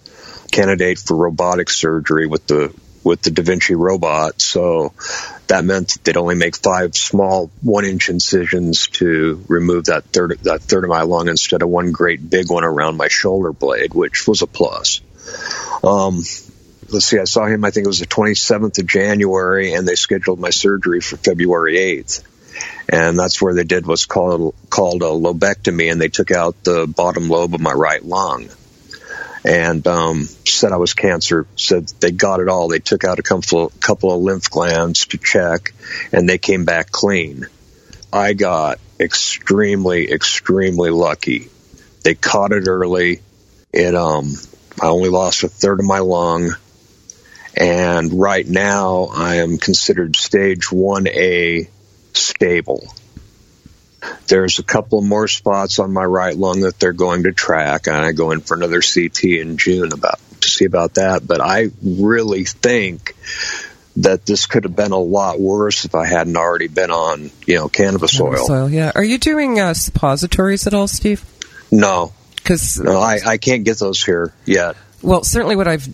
candidate 0.51 0.99
for 0.99 1.17
robotic 1.17 1.71
surgery 1.71 2.27
with 2.27 2.47
the 2.47 2.75
with 3.05 3.23
the 3.23 3.31
Da 3.31 3.43
Vinci 3.43 3.75
robot. 3.75 4.41
So 4.41 4.93
that 5.49 5.65
meant 5.65 5.89
that 5.89 6.05
they'd 6.05 6.17
only 6.17 6.35
make 6.35 6.57
five 6.57 6.95
small 6.95 7.51
one 7.63 7.85
inch 7.85 8.11
incisions 8.11 8.87
to 8.89 9.43
remove 9.49 9.87
that 9.87 10.05
third, 10.05 10.39
that 10.43 10.63
third 10.63 10.85
of 10.85 10.91
my 10.91 11.03
lung 11.03 11.29
instead 11.29 11.63
of 11.63 11.69
one 11.69 11.91
great 11.91 12.29
big 12.29 12.51
one 12.51 12.65
around 12.65 12.97
my 12.97 13.09
shoulder 13.09 13.53
blade, 13.53 13.95
which 13.95 14.29
was 14.29 14.43
a 14.43 14.47
plus. 14.47 15.01
Um, 15.83 16.23
let's 16.93 17.07
see, 17.07 17.19
I 17.19 17.25
saw 17.25 17.47
him, 17.47 17.65
I 17.65 17.71
think 17.71 17.85
it 17.85 17.89
was 17.89 18.01
the 18.01 18.07
27th 18.07 18.79
of 18.79 18.87
January, 18.87 19.73
and 19.73 19.87
they 19.87 19.95
scheduled 19.95 20.39
my 20.39 20.51
surgery 20.51 21.01
for 21.01 21.17
February 21.17 21.77
8th. 21.77 22.23
And 22.89 23.19
that's 23.19 23.41
where 23.41 23.55
they 23.55 23.65
did 23.65 23.87
what's 23.87 24.07
called, 24.07 24.55
called 24.69 25.03
a 25.03 25.07
lobectomy, 25.07 25.91
and 25.91 26.01
they 26.01 26.09
took 26.09 26.31
out 26.31 26.63
the 26.65 26.87
bottom 26.87 27.29
lobe 27.29 27.55
of 27.55 27.61
my 27.61 27.73
right 27.73 28.05
lung 28.05 28.49
and 29.45 29.87
um, 29.87 30.25
said 30.45 30.73
I 30.73 30.77
was 30.77 30.95
cancer. 30.95 31.47
Said 31.57 31.89
they 32.01 32.11
got 32.11 32.41
it 32.41 32.49
all. 32.49 32.69
They 32.69 32.79
took 32.79 33.05
out 33.05 33.19
a 33.19 33.23
couple 33.23 33.71
couple 33.81 34.13
of 34.13 34.21
lymph 34.21 34.51
glands 34.51 35.07
to 35.07 35.19
check, 35.19 35.73
and 36.13 36.29
they 36.29 36.39
came 36.39 36.65
back 36.65 36.91
clean. 36.91 37.47
I 38.13 38.35
got 38.35 38.79
extremely 39.01 40.11
extremely 40.11 40.91
lucky. 40.91 41.49
They 42.05 42.15
caught 42.15 42.53
it 42.53 42.69
early. 42.69 43.21
It 43.73 43.95
um 43.95 44.33
I 44.81 44.87
only 44.87 45.09
lost 45.09 45.43
a 45.43 45.49
third 45.49 45.81
of 45.81 45.87
my 45.87 45.99
lung, 45.99 46.55
and 47.57 48.13
right 48.13 48.47
now 48.47 49.09
I 49.13 49.37
am 49.37 49.59
considered 49.59 50.17
stage 50.17 50.71
one 50.71 51.07
A 51.09 51.69
stable. 52.15 52.93
There's 54.27 54.59
a 54.59 54.65
couple 54.65 55.01
more 55.01 55.29
spots 55.29 55.79
on 55.79 55.93
my 55.93 56.05
right 56.05 56.37
lung 56.37 56.61
that 56.61 56.79
they're 56.79 56.93
going 56.93 57.25
to 57.25 57.33
track, 57.33 57.87
and 57.87 57.97
I 57.97 58.13
go 58.13 58.33
in 58.33 58.41
for 58.41 58.57
another 58.57 58.81
CT 58.81 59.25
in 59.25 59.59
June 59.59 59.93
about 59.93 60.19
to 60.41 60.49
see 60.49 60.65
about 60.65 60.95
that. 60.95 61.27
But 61.27 61.41
I 61.41 61.69
really 61.83 62.45
think 62.45 63.15
that 63.97 64.25
this 64.25 64.47
could 64.47 64.65
have 64.65 64.75
been 64.75 64.93
a 64.93 64.99
lot 64.99 65.39
worse 65.39 65.85
if 65.85 65.95
I 65.95 66.07
hadn't 66.07 66.37
already 66.37 66.69
been 66.69 66.91
on, 66.91 67.31
you 67.47 67.57
know, 67.57 67.69
cannabis, 67.69 68.17
cannabis 68.17 68.49
oil. 68.49 68.63
oil. 68.63 68.71
Yeah. 68.71 68.91
Are 68.95 69.05
you 69.05 69.19
doing 69.19 69.61
uh, 69.61 69.75
suppositories 69.75 70.67
at 70.67 70.75
all, 70.75 70.89
Steve? 70.89 71.25
No, 71.71 72.13
because 72.37 72.81
no, 72.81 72.99
I, 72.99 73.21
I 73.25 73.37
can't 73.37 73.65
get 73.65 73.79
those 73.79 74.03
here 74.03 74.33
yet. 74.47 74.77
Well, 75.03 75.25
certainly 75.25 75.57
what 75.57 75.69
I've 75.69 75.89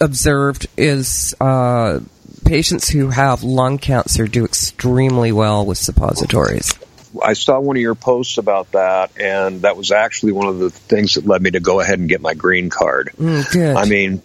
observed 0.00 0.66
is 0.76 1.34
uh, 1.40 2.00
patients 2.44 2.88
who 2.88 3.08
have 3.08 3.42
lung 3.42 3.78
cancer 3.78 4.26
do 4.26 4.44
extremely 4.44 5.32
well 5.32 5.64
with 5.64 5.78
suppositories. 5.78 6.78
I 7.22 7.34
saw 7.34 7.60
one 7.60 7.76
of 7.76 7.82
your 7.82 7.94
posts 7.94 8.38
about 8.38 8.72
that, 8.72 9.10
and 9.20 9.62
that 9.62 9.76
was 9.76 9.90
actually 9.90 10.32
one 10.32 10.48
of 10.48 10.58
the 10.58 10.70
things 10.70 11.14
that 11.14 11.26
led 11.26 11.42
me 11.42 11.50
to 11.50 11.60
go 11.60 11.80
ahead 11.80 11.98
and 11.98 12.08
get 12.08 12.22
my 12.22 12.34
green 12.34 12.70
card. 12.70 13.10
Mm. 13.18 13.76
I 13.76 13.84
mean, 13.84 14.22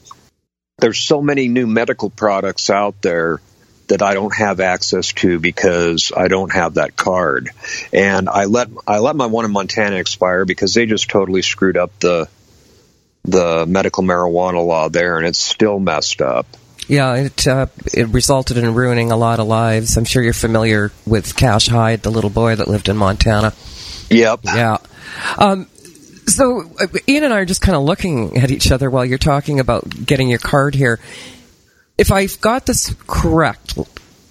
there's 0.77 0.99
so 0.99 1.21
many 1.21 1.47
new 1.47 1.67
medical 1.67 2.09
products 2.09 2.69
out 2.69 3.01
there 3.01 3.41
that 3.87 4.01
I 4.01 4.13
don't 4.13 4.35
have 4.35 4.59
access 4.59 5.13
to 5.13 5.39
because 5.39 6.11
I 6.15 6.27
don't 6.27 6.53
have 6.53 6.75
that 6.75 6.95
card. 6.95 7.49
And 7.93 8.29
I 8.29 8.45
let 8.45 8.69
I 8.85 8.99
let 8.99 9.15
my 9.15 9.27
one 9.27 9.45
in 9.45 9.51
Montana 9.51 9.95
expire 9.95 10.45
because 10.45 10.73
they 10.73 10.85
just 10.85 11.09
totally 11.09 11.41
screwed 11.41 11.77
up 11.77 11.97
the 11.99 12.27
the 13.23 13.65
medical 13.67 14.03
marijuana 14.03 14.65
law 14.65 14.89
there, 14.89 15.17
and 15.17 15.27
it's 15.27 15.39
still 15.39 15.79
messed 15.79 16.21
up. 16.21 16.45
Yeah, 16.87 17.15
it 17.15 17.47
uh, 17.47 17.67
it 17.93 18.07
resulted 18.07 18.57
in 18.57 18.73
ruining 18.73 19.11
a 19.11 19.17
lot 19.17 19.39
of 19.39 19.47
lives. 19.47 19.97
I'm 19.97 20.05
sure 20.05 20.23
you're 20.23 20.33
familiar 20.33 20.91
with 21.05 21.35
Cash 21.35 21.67
Hyde, 21.67 22.01
the 22.01 22.11
little 22.11 22.29
boy 22.29 22.55
that 22.55 22.67
lived 22.67 22.87
in 22.87 22.95
Montana. 22.95 23.53
Yep. 24.09 24.41
Yeah. 24.45 24.77
Um, 25.37 25.67
so 26.27 26.63
uh, 26.79 26.87
Ian 27.07 27.25
and 27.25 27.33
I 27.33 27.39
are 27.39 27.45
just 27.45 27.61
kind 27.61 27.75
of 27.75 27.83
looking 27.83 28.37
at 28.37 28.51
each 28.51 28.71
other 28.71 28.89
while 28.89 29.03
you're 29.03 29.17
talking 29.17 29.59
about 29.59 30.05
getting 30.05 30.29
your 30.29 30.39
card 30.39 30.75
here. 30.75 30.99
If 31.97 32.11
I've 32.11 32.39
got 32.39 32.65
this 32.65 32.95
correct, 33.07 33.77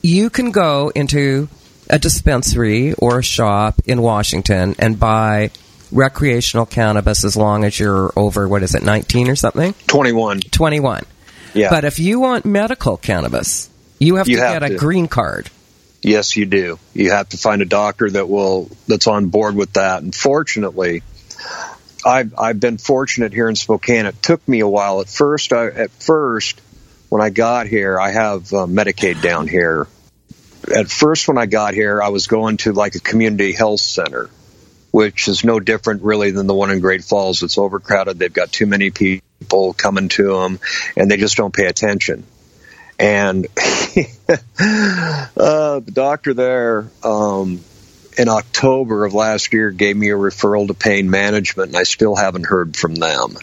you 0.02 0.30
can 0.30 0.50
go 0.50 0.90
into 0.94 1.48
a 1.90 1.98
dispensary 1.98 2.94
or 2.94 3.18
a 3.18 3.22
shop 3.22 3.80
in 3.84 4.00
Washington 4.00 4.74
and 4.78 4.98
buy 4.98 5.50
recreational 5.96 6.66
cannabis 6.66 7.24
as 7.24 7.36
long 7.36 7.64
as 7.64 7.78
you're 7.80 8.12
over 8.16 8.46
what 8.46 8.62
is 8.62 8.74
it 8.74 8.82
19 8.82 9.28
or 9.28 9.36
something 9.36 9.74
21 9.86 10.40
21 10.40 11.04
yeah. 11.56 11.70
But 11.70 11.84
if 11.84 11.98
you 11.98 12.20
want 12.20 12.44
medical 12.44 12.98
cannabis, 12.98 13.70
you 13.98 14.16
have 14.16 14.28
You 14.28 14.36
to 14.36 14.42
have 14.42 14.60
get 14.60 14.70
a 14.70 14.76
green 14.76 15.08
card. 15.08 15.50
Yes, 16.02 16.36
you 16.36 16.44
do. 16.44 16.78
You 16.92 17.10
have 17.10 17.30
to 17.30 17.38
find 17.38 17.62
a 17.62 17.64
doctor 17.64 18.10
that 18.10 18.28
will 18.28 18.70
that's 18.86 19.06
on 19.06 19.28
board 19.28 19.56
with 19.56 19.72
that. 19.72 20.02
And 20.02 20.14
fortunately, 20.14 21.02
I've 22.04 22.38
I've 22.38 22.60
been 22.60 22.76
fortunate 22.76 23.32
here 23.32 23.48
in 23.48 23.56
Spokane. 23.56 24.04
It 24.04 24.22
took 24.22 24.46
me 24.46 24.60
a 24.60 24.68
while. 24.68 25.00
At 25.00 25.08
first, 25.08 25.52
I, 25.54 25.68
at 25.68 25.90
first, 25.92 26.60
when 27.08 27.22
I 27.22 27.30
got 27.30 27.66
here, 27.66 27.98
I 27.98 28.10
have 28.10 28.52
uh, 28.52 28.66
Medicaid 28.66 29.22
down 29.22 29.48
here. 29.48 29.88
At 30.74 30.90
first, 30.90 31.26
when 31.26 31.38
I 31.38 31.46
got 31.46 31.72
here, 31.72 32.02
I 32.02 32.08
was 32.08 32.26
going 32.26 32.58
to 32.58 32.72
like 32.72 32.96
a 32.96 33.00
community 33.00 33.52
health 33.52 33.80
center, 33.80 34.28
which 34.90 35.28
is 35.28 35.44
no 35.44 35.60
different 35.60 36.02
really 36.02 36.30
than 36.30 36.46
the 36.46 36.54
one 36.54 36.70
in 36.70 36.80
Great 36.80 37.04
Falls. 37.04 37.42
It's 37.42 37.58
overcrowded. 37.58 38.18
They've 38.18 38.32
got 38.32 38.52
too 38.52 38.66
many 38.66 38.90
people 38.90 39.74
coming 39.74 40.08
to 40.10 40.40
them, 40.40 40.60
and 40.96 41.10
they 41.10 41.16
just 41.16 41.36
don't 41.36 41.54
pay 41.54 41.66
attention. 41.66 42.24
And 42.98 43.46
uh, 43.56 44.04
the 45.80 45.92
doctor 45.92 46.32
there 46.32 46.90
um, 47.02 47.60
in 48.16 48.28
October 48.28 49.04
of 49.04 49.12
last 49.12 49.52
year 49.52 49.70
gave 49.70 49.96
me 49.96 50.10
a 50.10 50.16
referral 50.16 50.68
to 50.68 50.74
pain 50.74 51.10
management, 51.10 51.68
and 51.68 51.76
I 51.76 51.82
still 51.82 52.16
haven't 52.16 52.46
heard 52.46 52.76
from 52.76 52.94
them. 52.94 53.36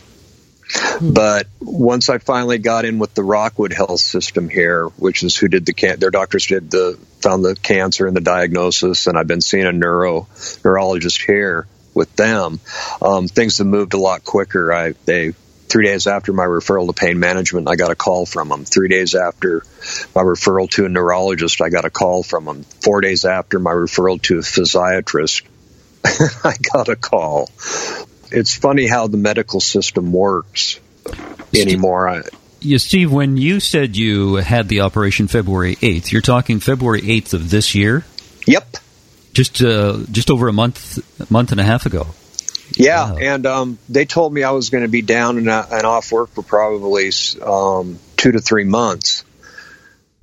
But 1.01 1.47
once 1.59 2.09
I 2.09 2.17
finally 2.17 2.57
got 2.57 2.85
in 2.85 2.99
with 2.99 3.13
the 3.13 3.23
Rockwood 3.23 3.73
Health 3.73 3.99
System 3.99 4.49
here, 4.49 4.87
which 4.97 5.23
is 5.23 5.35
who 5.35 5.47
did 5.47 5.65
the 5.65 5.73
can- 5.73 5.99
their 5.99 6.11
doctors 6.11 6.47
did 6.47 6.71
the 6.71 6.97
found 7.21 7.43
the 7.43 7.55
cancer 7.55 8.07
and 8.07 8.15
the 8.15 8.21
diagnosis, 8.21 9.07
and 9.07 9.17
I've 9.17 9.27
been 9.27 9.41
seeing 9.41 9.65
a 9.65 9.71
neuro 9.71 10.27
neurologist 10.63 11.21
here 11.21 11.67
with 11.93 12.15
them. 12.15 12.59
Um, 13.01 13.27
things 13.27 13.57
have 13.59 13.67
moved 13.67 13.93
a 13.93 13.97
lot 13.97 14.23
quicker. 14.23 14.73
I 14.73 14.93
they 15.05 15.33
three 15.73 15.85
days 15.85 16.05
after 16.05 16.33
my 16.33 16.45
referral 16.45 16.87
to 16.87 16.93
pain 16.93 17.19
management, 17.19 17.67
I 17.67 17.75
got 17.75 17.91
a 17.91 17.95
call 17.95 18.25
from 18.25 18.49
them. 18.49 18.63
Three 18.63 18.89
days 18.89 19.15
after 19.15 19.63
my 20.15 20.21
referral 20.21 20.69
to 20.71 20.85
a 20.85 20.89
neurologist, 20.89 21.61
I 21.61 21.69
got 21.69 21.85
a 21.85 21.89
call 21.89 22.21
from 22.23 22.45
them. 22.45 22.63
Four 22.63 23.01
days 23.01 23.25
after 23.25 23.59
my 23.59 23.71
referral 23.71 24.21
to 24.23 24.37
a 24.37 24.41
physiatrist, 24.41 25.43
I 26.05 26.55
got 26.73 26.89
a 26.89 26.95
call. 26.95 27.49
It's 28.33 28.55
funny 28.55 28.87
how 28.87 29.07
the 29.07 29.17
medical 29.17 29.59
system 29.59 30.11
works 30.11 30.79
anymore. 31.53 32.09
I, 32.09 32.21
you, 32.63 32.79
Steve, 32.79 33.11
when 33.11 33.37
you 33.37 33.59
said 33.59 33.97
you 33.97 34.35
had 34.35 34.69
the 34.69 34.81
operation 34.81 35.27
February 35.27 35.75
8th, 35.75 36.11
you're 36.11 36.21
talking 36.21 36.59
February 36.59 37.01
8th 37.01 37.33
of 37.33 37.49
this 37.49 37.75
year? 37.75 38.05
Yep. 38.47 38.77
Just 39.33 39.61
uh, 39.61 39.99
just 40.11 40.29
over 40.29 40.47
a 40.47 40.53
month 40.53 41.31
month 41.31 41.51
and 41.51 41.59
a 41.59 41.63
half 41.63 41.85
ago. 41.85 42.07
Yeah, 42.75 43.11
wow. 43.11 43.17
and 43.17 43.45
um, 43.45 43.79
they 43.89 44.05
told 44.05 44.33
me 44.33 44.43
I 44.43 44.51
was 44.51 44.69
going 44.69 44.83
to 44.83 44.89
be 44.89 45.01
down 45.01 45.37
and, 45.37 45.49
uh, 45.49 45.65
and, 45.71 45.85
off 45.85 46.11
work 46.11 46.29
for 46.29 46.43
probably 46.43 47.11
um, 47.41 47.99
two 48.15 48.31
to 48.31 48.39
three 48.39 48.63
months. 48.63 49.25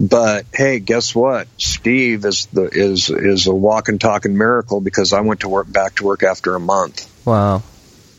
But 0.01 0.47
hey, 0.53 0.81
guess 0.81 1.15
what? 1.15 1.49
Steve 1.59 2.25
is 2.25 2.47
the 2.47 2.65
is 2.65 3.11
is 3.11 3.47
a 3.47 3.55
walk 3.55 3.63
walking 3.63 3.99
talking 3.99 4.39
miracle 4.39 4.81
because 4.81 5.13
I 5.13 5.21
went 5.21 5.41
to 5.41 5.49
work 5.49 5.71
back 5.71 5.97
to 5.97 6.05
work 6.05 6.23
after 6.23 6.55
a 6.55 6.61
month. 6.61 7.07
Wow. 7.27 7.63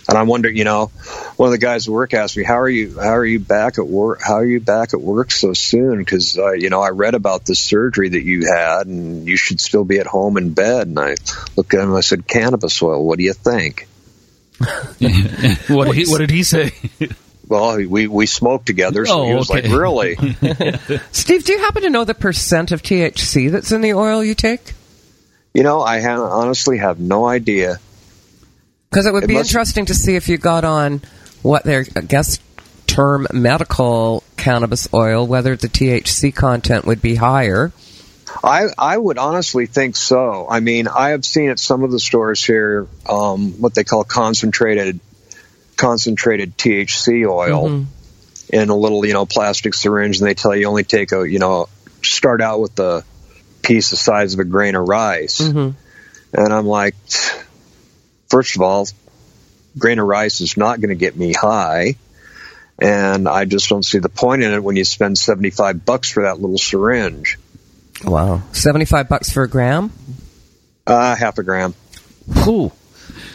And 0.08 0.18
I 0.18 0.24
wonder, 0.24 0.50
you 0.50 0.64
know, 0.64 0.88
one 1.38 1.48
of 1.48 1.52
the 1.52 1.58
guys 1.58 1.88
at 1.88 1.94
work 1.94 2.14
asked 2.14 2.36
me, 2.36 2.44
"How 2.44 2.60
are 2.60 2.70
you? 2.70 3.00
How 3.00 3.16
are 3.16 3.26
you 3.26 3.40
back 3.40 3.78
at 3.78 3.88
work? 3.88 4.20
How 4.22 4.36
are 4.36 4.46
you 4.46 4.60
back 4.60 4.94
at 4.94 5.02
work 5.02 5.32
so 5.32 5.54
soon?" 5.54 6.00
Because 6.00 6.38
uh, 6.38 6.52
you 6.52 6.70
know, 6.70 6.82
I 6.82 6.90
read 6.90 7.14
about 7.14 7.46
the 7.46 7.56
surgery 7.56 8.10
that 8.10 8.24
you 8.24 8.52
had, 8.52 8.88
and 8.88 9.28
you 9.28 9.38
should 9.38 9.62
still 9.62 9.84
be 9.84 10.00
at 10.00 10.08
home 10.08 10.38
in 10.38 10.54
bed. 10.54 10.88
And 10.88 11.00
I 11.00 11.16
looked 11.56 11.74
at 11.74 11.82
him. 11.82 11.96
I 11.96 12.02
said, 12.02 12.28
"Cannabis 12.28 12.82
oil. 12.82 13.06
What 13.06 13.18
do 13.20 13.24
you 13.24 13.34
think?" 13.34 13.88
what, 14.60 15.00
did 15.00 15.96
he, 15.96 16.06
what 16.06 16.20
did 16.20 16.30
he 16.30 16.44
say? 16.44 16.72
Well, 17.48 17.76
we, 17.76 18.08
we 18.08 18.28
smoked 18.28 18.66
together, 18.66 19.06
so 19.06 19.22
oh, 19.22 19.28
he 19.28 19.34
was 19.36 19.52
okay. 19.52 19.68
like, 19.68 19.78
"Really?" 19.78 20.16
Steve, 21.12 21.44
do 21.44 21.52
you 21.52 21.60
happen 21.60 21.82
to 21.82 21.90
know 21.90 22.06
the 22.06 22.14
percent 22.14 22.72
of 22.72 22.82
THC 22.82 23.52
that's 23.52 23.72
in 23.72 23.82
the 23.82 23.94
oil 23.94 24.24
you 24.24 24.36
take? 24.36 24.74
You 25.54 25.64
know, 25.64 25.82
I 25.82 26.02
ha- 26.02 26.22
honestly 26.22 26.78
have 26.78 27.00
no 27.00 27.26
idea. 27.26 27.80
Because 28.92 29.06
it 29.06 29.14
would 29.14 29.24
it 29.24 29.28
be 29.28 29.36
must... 29.36 29.50
interesting 29.50 29.86
to 29.86 29.94
see 29.94 30.16
if 30.16 30.28
you 30.28 30.38
got 30.38 30.66
on 30.66 31.02
what 31.42 31.64
their 31.64 31.86
I 31.96 32.02
guess 32.02 32.40
term 32.88 33.26
medical 33.32 34.24
cannabis 34.36 34.94
oil, 34.94 35.26
whether 35.26 35.56
the 35.56 35.70
THC 35.70 36.36
content 36.36 36.86
would 36.86 37.02
be 37.02 37.16
higher. 37.16 37.72
I 38.44 38.68
I 38.78 38.98
would 38.98 39.18
honestly 39.18 39.66
think 39.66 39.96
so. 39.96 40.46
I 40.50 40.60
mean, 40.60 40.88
I 40.88 41.10
have 41.10 41.24
seen 41.24 41.50
at 41.50 41.60
some 41.60 41.84
of 41.84 41.92
the 41.92 42.00
stores 42.00 42.44
here 42.44 42.88
um, 43.08 43.54
what 43.62 43.76
they 43.76 43.86
call 43.86 44.04
concentrated 44.04 45.00
concentrated 45.78 46.58
THC 46.58 47.28
oil 47.28 47.70
mm-hmm. 47.70 48.56
in 48.56 48.70
a 48.70 48.76
little 48.76 49.06
you 49.06 49.14
know 49.14 49.26
plastic 49.26 49.74
syringe, 49.74 50.20
and 50.20 50.28
they 50.28 50.34
tell 50.34 50.56
you 50.56 50.68
only 50.68 50.84
take 50.84 51.14
a 51.14 51.30
you 51.30 51.40
know 51.40 51.70
start 52.02 52.42
out 52.42 52.60
with 52.60 52.78
a 52.80 53.06
piece 53.62 53.92
the 53.92 53.96
size 53.96 54.34
of 54.34 54.40
a 54.40 54.46
grain 54.46 54.76
of 54.76 54.88
rice, 54.88 55.40
mm-hmm. 55.40 55.78
and 56.34 56.54
I'm 56.54 56.68
like, 56.68 56.96
first 58.32 58.56
of 58.56 58.62
all, 58.62 58.88
grain 59.78 60.00
of 60.00 60.08
rice 60.08 60.42
is 60.42 60.58
not 60.58 60.80
going 60.80 60.90
to 60.90 60.96
get 60.96 61.16
me 61.16 61.34
high. 61.34 61.96
And 62.80 63.28
I 63.28 63.46
just 63.46 63.70
don't 63.70 63.84
see 63.84 64.00
the 64.00 64.10
point 64.10 64.42
in 64.42 64.54
it 64.54 64.64
when 64.64 64.76
you 64.76 64.86
spend 64.86 65.18
75 65.18 65.86
bucks 65.86 66.10
for 66.10 66.24
that 66.24 66.40
little 66.40 66.58
syringe. 66.58 67.38
Wow. 68.04 68.42
75 68.54 69.08
bucks 69.08 69.30
for 69.30 69.44
a 69.44 69.50
gram? 69.50 69.92
Uh, 70.88 71.16
half 71.16 71.38
a 71.38 71.44
gram. 71.44 71.76
Cool. 72.38 72.76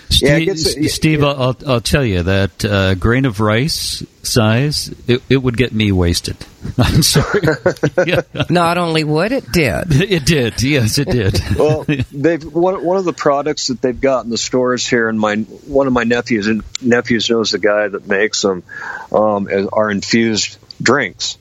Steve, 0.08 0.46
yeah, 0.48 0.88
Steve 0.88 1.24
I'll, 1.24 1.56
I'll, 1.66 1.80
tell 1.80 2.04
you 2.04 2.22
that 2.22 2.64
uh, 2.64 2.94
grain 2.94 3.24
of 3.24 3.40
rice 3.40 4.04
size, 4.22 4.94
it, 5.06 5.22
it, 5.28 5.38
would 5.38 5.56
get 5.56 5.72
me 5.72 5.92
wasted. 5.92 6.36
I'm 6.78 7.02
sorry. 7.02 7.42
yeah. 8.06 8.22
Not 8.50 8.78
only 8.78 9.04
would 9.04 9.32
it 9.32 9.50
did. 9.52 9.84
It 9.90 10.24
did. 10.24 10.62
Yes, 10.62 10.98
it 10.98 11.08
did. 11.08 11.40
well, 11.56 11.84
they've 12.12 12.44
one, 12.44 12.84
one 12.84 12.96
of 12.96 13.04
the 13.04 13.12
products 13.12 13.66
that 13.66 13.82
they've 13.82 14.00
got 14.00 14.24
in 14.24 14.30
the 14.30 14.38
stores 14.38 14.86
here, 14.86 15.08
and 15.08 15.18
my 15.18 15.36
one 15.36 15.86
of 15.86 15.92
my 15.92 16.04
nephews 16.04 16.46
and 16.46 16.62
nephews 16.80 17.28
knows 17.28 17.50
the 17.50 17.58
guy 17.58 17.88
that 17.88 18.06
makes 18.06 18.42
them 18.42 18.62
um, 19.12 19.48
are 19.72 19.90
infused 19.90 20.58
drinks 20.80 21.38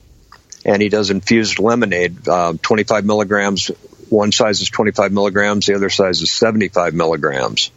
and 0.66 0.82
he 0.82 0.88
does 0.88 1.10
infused 1.10 1.60
lemonade, 1.60 2.26
uh, 2.28 2.52
25 2.60 3.04
milligrams. 3.04 3.68
One 4.08 4.32
size 4.32 4.60
is 4.60 4.68
25 4.68 5.12
milligrams, 5.12 5.66
the 5.66 5.76
other 5.76 5.90
size 5.90 6.20
is 6.20 6.32
75 6.32 6.92
milligrams. 6.92 7.70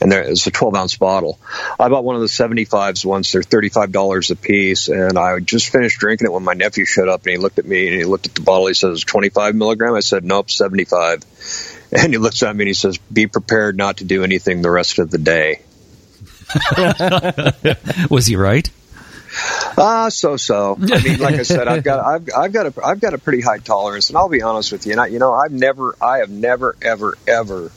And 0.00 0.12
there 0.12 0.22
is 0.22 0.46
a 0.46 0.50
12 0.50 0.74
ounce 0.74 0.96
bottle. 0.96 1.38
I 1.80 1.88
bought 1.88 2.04
one 2.04 2.16
of 2.16 2.20
the 2.20 2.28
75s 2.28 3.04
once. 3.04 3.32
They're 3.32 3.42
$35 3.42 4.30
a 4.30 4.36
piece. 4.36 4.88
And 4.88 5.18
I 5.18 5.40
just 5.40 5.70
finished 5.70 5.98
drinking 5.98 6.26
it 6.26 6.32
when 6.32 6.44
my 6.44 6.54
nephew 6.54 6.84
showed 6.84 7.08
up 7.08 7.22
and 7.24 7.32
he 7.32 7.38
looked 7.38 7.58
at 7.58 7.64
me 7.66 7.88
and 7.88 7.96
he 7.96 8.04
looked 8.04 8.26
at 8.26 8.34
the 8.34 8.42
bottle. 8.42 8.66
He 8.66 8.74
says, 8.74 9.04
25 9.04 9.54
milligram? 9.54 9.94
I 9.94 10.00
said, 10.00 10.24
nope, 10.24 10.50
75. 10.50 11.24
And 11.92 12.12
he 12.12 12.18
looks 12.18 12.42
at 12.42 12.54
me 12.54 12.64
and 12.64 12.68
he 12.68 12.74
says, 12.74 12.98
be 12.98 13.28
prepared 13.28 13.76
not 13.76 13.98
to 13.98 14.04
do 14.04 14.24
anything 14.24 14.60
the 14.60 14.72
rest 14.72 14.98
of 14.98 15.08
the 15.08 15.18
day. 15.18 15.60
Was 18.10 18.26
he 18.26 18.34
right? 18.34 18.68
Ah, 19.78 20.06
uh, 20.06 20.10
so 20.10 20.36
so. 20.36 20.76
I 20.80 21.02
mean, 21.02 21.18
like 21.18 21.34
I 21.34 21.42
said, 21.42 21.68
I've 21.68 21.84
got 21.84 22.04
I've, 22.04 22.28
I've 22.36 22.52
got 22.52 22.66
a 22.66 22.84
I've 22.84 23.00
got 23.00 23.14
a 23.14 23.18
pretty 23.18 23.42
high 23.42 23.58
tolerance, 23.58 24.08
and 24.08 24.16
I'll 24.16 24.28
be 24.28 24.42
honest 24.42 24.72
with 24.72 24.86
you. 24.86 24.92
And 24.92 25.00
I, 25.00 25.06
you 25.06 25.18
know, 25.18 25.32
I've 25.32 25.52
never 25.52 25.94
I 26.00 26.18
have 26.18 26.30
never 26.30 26.76
ever 26.80 27.16
ever 27.26 27.70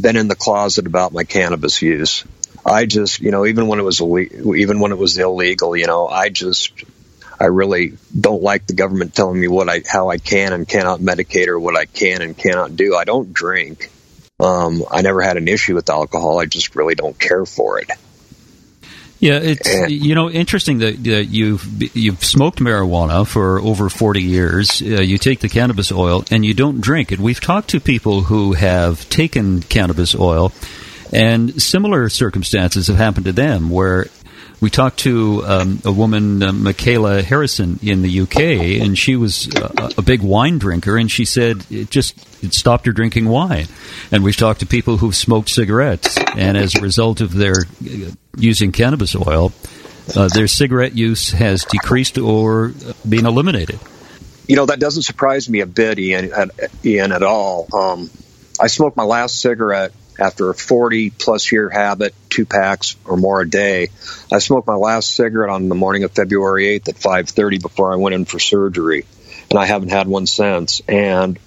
been 0.00 0.16
in 0.16 0.28
the 0.28 0.36
closet 0.36 0.86
about 0.86 1.12
my 1.12 1.24
cannabis 1.24 1.80
use. 1.82 2.24
I 2.64 2.86
just, 2.86 3.20
you 3.20 3.30
know, 3.30 3.46
even 3.46 3.68
when 3.68 3.78
it 3.78 3.84
was 3.84 4.00
even 4.00 4.80
when 4.80 4.92
it 4.92 4.98
was 4.98 5.16
illegal, 5.16 5.76
you 5.76 5.86
know, 5.86 6.06
I 6.08 6.28
just 6.28 6.72
I 7.38 7.44
really 7.44 7.96
don't 8.18 8.42
like 8.42 8.66
the 8.66 8.74
government 8.74 9.14
telling 9.14 9.40
me 9.40 9.48
what 9.48 9.68
I 9.68 9.82
how 9.86 10.10
I 10.10 10.18
can 10.18 10.52
and 10.52 10.68
cannot 10.68 11.00
medicate 11.00 11.48
or 11.48 11.58
what 11.58 11.76
I 11.76 11.84
can 11.84 12.22
and 12.22 12.36
cannot 12.36 12.76
do. 12.76 12.96
I 12.96 13.04
don't 13.04 13.32
drink. 13.32 13.90
Um, 14.38 14.82
I 14.90 15.02
never 15.02 15.22
had 15.22 15.36
an 15.36 15.48
issue 15.48 15.74
with 15.74 15.88
alcohol. 15.88 16.38
I 16.38 16.46
just 16.46 16.76
really 16.76 16.94
don't 16.94 17.18
care 17.18 17.46
for 17.46 17.78
it. 17.78 17.90
Yeah, 19.18 19.38
it's 19.42 19.90
you 19.90 20.14
know 20.14 20.30
interesting 20.30 20.78
that, 20.78 21.02
that 21.04 21.24
you've 21.26 21.96
you've 21.96 22.22
smoked 22.22 22.58
marijuana 22.58 23.26
for 23.26 23.58
over 23.60 23.88
forty 23.88 24.22
years. 24.22 24.82
Uh, 24.82 25.00
you 25.00 25.16
take 25.16 25.40
the 25.40 25.48
cannabis 25.48 25.90
oil 25.90 26.24
and 26.30 26.44
you 26.44 26.52
don't 26.52 26.80
drink 26.82 27.12
it. 27.12 27.18
We've 27.18 27.40
talked 27.40 27.70
to 27.70 27.80
people 27.80 28.22
who 28.22 28.52
have 28.52 29.08
taken 29.08 29.62
cannabis 29.62 30.14
oil, 30.14 30.52
and 31.12 31.60
similar 31.62 32.10
circumstances 32.10 32.88
have 32.88 32.96
happened 32.96 33.24
to 33.26 33.32
them 33.32 33.70
where 33.70 34.08
we 34.60 34.70
talked 34.70 35.00
to 35.00 35.44
um, 35.44 35.80
a 35.84 35.92
woman, 35.92 36.42
uh, 36.42 36.52
Michaela 36.52 37.22
Harrison, 37.22 37.78
in 37.82 38.02
the 38.02 38.20
UK, 38.20 38.40
and 38.82 38.96
she 38.96 39.14
was 39.16 39.54
a, 39.54 39.90
a, 39.98 40.02
big 40.02 40.22
wine 40.22 40.58
drinker, 40.58 40.96
and 40.96 41.10
she 41.10 41.24
said 41.24 41.64
it 41.70 41.90
just 41.90 42.16
it 42.42 42.54
stopped 42.54 42.86
her 42.86 42.92
drinking 42.92 43.28
wine. 43.28 43.66
And 44.10 44.24
we've 44.24 44.36
talked 44.36 44.60
to 44.60 44.66
people 44.66 44.96
who've 44.96 45.14
smoked 45.14 45.50
cigarettes, 45.50 46.16
and 46.36 46.56
as 46.56 46.74
a 46.74 46.80
result 46.80 47.20
of 47.20 47.34
their 47.34 47.56
uh, 47.60 48.10
using 48.36 48.72
cannabis 48.72 49.14
oil, 49.14 49.52
uh, 50.14 50.28
their 50.28 50.46
cigarette 50.46 50.96
use 50.96 51.32
has 51.32 51.64
decreased 51.64 52.16
or 52.16 52.72
been 53.06 53.26
eliminated. 53.26 53.78
You 54.46 54.56
know 54.56 54.66
that 54.66 54.78
doesn't 54.78 55.02
surprise 55.02 55.50
me 55.50 55.60
a 55.60 55.66
bit, 55.66 55.98
Ian, 55.98 56.32
at, 56.32 56.50
Ian, 56.84 57.12
at 57.12 57.22
all. 57.22 57.66
Um, 57.74 58.10
I 58.60 58.68
smoked 58.68 58.96
my 58.96 59.04
last 59.04 59.40
cigarette 59.40 59.92
after 60.18 60.50
a 60.50 60.54
40 60.54 61.10
plus 61.10 61.50
year 61.50 61.68
habit, 61.68 62.14
two 62.30 62.46
packs 62.46 62.96
or 63.04 63.16
more 63.16 63.40
a 63.40 63.48
day. 63.48 63.88
I 64.32 64.38
smoked 64.38 64.66
my 64.66 64.74
last 64.74 65.14
cigarette 65.14 65.50
on 65.50 65.68
the 65.68 65.74
morning 65.74 66.04
of 66.04 66.12
February 66.12 66.78
8th 66.78 66.88
at 66.88 66.96
5:30 66.96 67.60
before 67.60 67.92
I 67.92 67.96
went 67.96 68.14
in 68.14 68.24
for 68.24 68.38
surgery, 68.38 69.04
and 69.50 69.58
I 69.58 69.66
haven't 69.66 69.90
had 69.90 70.08
one 70.08 70.26
since. 70.26 70.80
And 70.88 71.38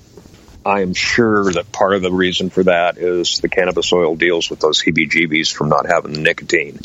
I 0.65 0.81
am 0.81 0.93
sure 0.93 1.51
that 1.53 1.71
part 1.71 1.93
of 1.93 2.01
the 2.01 2.11
reason 2.11 2.49
for 2.49 2.63
that 2.63 2.97
is 2.97 3.39
the 3.39 3.49
cannabis 3.49 3.91
oil 3.93 4.15
deals 4.15 4.49
with 4.49 4.59
those 4.59 4.81
heebie-jeebies 4.81 5.51
from 5.51 5.69
not 5.69 5.85
having 5.85 6.13
the 6.13 6.19
nicotine. 6.19 6.79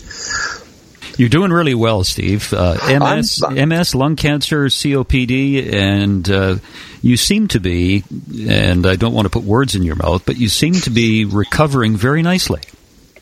You're 1.17 1.29
doing 1.29 1.51
really 1.51 1.75
well, 1.75 2.05
Steve. 2.05 2.53
Uh, 2.53 2.77
MS, 2.89 3.43
MS, 3.49 3.95
lung 3.95 4.17
cancer, 4.17 4.67
COPD, 4.67 5.73
and 5.73 6.29
uh, 6.29 6.57
you 7.03 7.17
seem 7.17 7.49
to 7.49 7.61
be, 7.61 8.05
and 8.49 8.87
I 8.87 8.97
don't 8.97 9.15
want 9.15 9.27
to 9.27 9.31
put 9.31 9.45
words 9.45 9.75
in 9.75 9.83
your 9.83 9.97
mouth, 9.97 10.25
but 10.27 10.37
you 10.37 10.49
seem 10.49 10.75
to 10.75 10.91
be 10.91 11.25
recovering 11.25 11.97
very 11.97 12.23
nicely. 12.23 12.63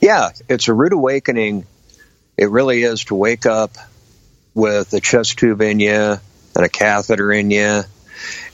Yeah, 0.00 0.30
it's 0.48 0.68
a 0.68 0.74
rude 0.74 0.92
awakening. 0.92 1.66
It 2.36 2.50
really 2.50 2.82
is 2.82 3.04
to 3.04 3.14
wake 3.14 3.46
up 3.46 3.76
with 4.54 4.92
a 4.92 5.00
chest 5.00 5.38
tube 5.38 5.60
in 5.60 5.80
you 5.80 6.18
and 6.54 6.64
a 6.64 6.68
catheter 6.68 7.32
in 7.32 7.50
you 7.50 7.82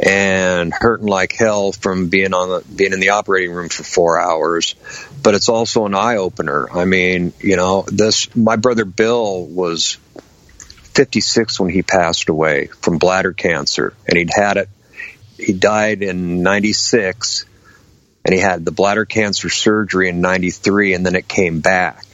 and 0.00 0.72
hurting 0.72 1.07
like 1.07 1.33
hell 1.33 1.72
from 1.72 2.09
being 2.09 2.35
on 2.35 2.48
the 2.48 2.64
being 2.74 2.92
in 2.92 3.00
the 3.00 3.11
operating 3.11 3.52
room 3.52 3.68
for 3.68 3.83
four 3.83 4.20
hours. 4.20 4.74
But 5.22 5.35
it's 5.35 5.48
also 5.48 5.87
an 5.87 5.94
eye 5.94 6.16
opener. 6.16 6.68
I 6.70 6.85
mean, 6.85 7.33
you 7.40 7.57
know, 7.57 7.83
this 7.83 8.35
my 8.37 8.57
brother 8.57 8.85
Bill 8.85 9.44
was 9.44 9.98
56 10.94 11.61
when 11.61 11.70
he 11.70 11.83
passed 11.83 12.28
away 12.28 12.66
from 12.66 12.98
bladder 12.98 13.33
cancer, 13.33 13.94
and 14.07 14.18
he'd 14.18 14.31
had 14.35 14.57
it. 14.57 14.68
He 15.37 15.52
died 15.52 16.02
in 16.02 16.42
96, 16.42 17.44
and 18.24 18.35
he 18.35 18.40
had 18.40 18.64
the 18.64 18.72
bladder 18.72 19.04
cancer 19.04 19.48
surgery 19.48 20.09
in 20.09 20.20
93, 20.20 20.94
and 20.94 21.07
then 21.07 21.14
it 21.14 21.28
came 21.28 21.61
back 21.61 22.04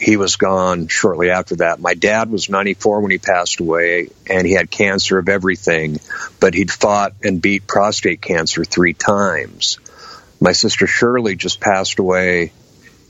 he 0.00 0.16
was 0.16 0.36
gone 0.36 0.88
shortly 0.88 1.30
after 1.30 1.56
that. 1.56 1.80
My 1.80 1.94
dad 1.94 2.30
was 2.30 2.48
94 2.48 3.00
when 3.00 3.10
he 3.10 3.18
passed 3.18 3.60
away, 3.60 4.08
and 4.28 4.46
he 4.46 4.52
had 4.52 4.70
cancer 4.70 5.18
of 5.18 5.28
everything, 5.28 5.98
but 6.40 6.54
he'd 6.54 6.70
fought 6.70 7.14
and 7.22 7.40
beat 7.40 7.66
prostate 7.66 8.20
cancer 8.20 8.64
three 8.64 8.94
times. 8.94 9.78
My 10.40 10.52
sister 10.52 10.86
Shirley 10.86 11.36
just 11.36 11.60
passed 11.60 11.98
away 11.98 12.52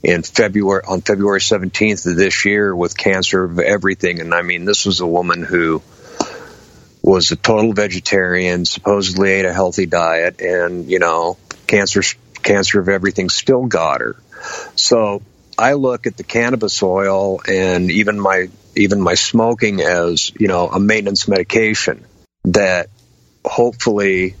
in 0.03 0.21
February 0.21 0.83
on 0.87 1.01
February 1.01 1.39
17th 1.39 2.05
of 2.05 2.15
this 2.15 2.45
year 2.45 2.75
with 2.75 2.95
cancer 2.95 3.43
of 3.43 3.59
everything, 3.59 4.21
and 4.21 4.33
I 4.33 4.41
mean, 4.41 4.65
this 4.65 4.85
was 4.85 4.99
a 4.99 5.07
woman 5.07 5.43
who 5.43 5.81
was 7.01 7.31
a 7.31 7.35
total 7.35 7.73
vegetarian, 7.73 8.65
supposedly 8.65 9.31
ate 9.31 9.45
a 9.45 9.53
healthy 9.53 9.85
diet, 9.85 10.41
and 10.41 10.89
you 10.89 10.99
know, 10.99 11.37
cancer 11.67 12.01
cancer 12.43 12.79
of 12.79 12.89
everything 12.89 13.29
still 13.29 13.65
got 13.65 14.01
her. 14.01 14.15
So 14.75 15.21
I 15.57 15.73
look 15.73 16.05
at 16.05 16.17
the 16.17 16.23
cannabis 16.23 16.81
oil 16.83 17.41
and 17.47 17.89
even 17.89 18.19
my 18.19 18.49
even 18.75 19.01
my 19.01 19.15
smoking 19.15 19.79
as 19.81 20.31
you 20.37 20.47
know 20.47 20.67
a 20.67 20.79
maintenance 20.79 21.27
medication 21.27 22.05
that 22.45 22.89
hopefully 23.45 24.35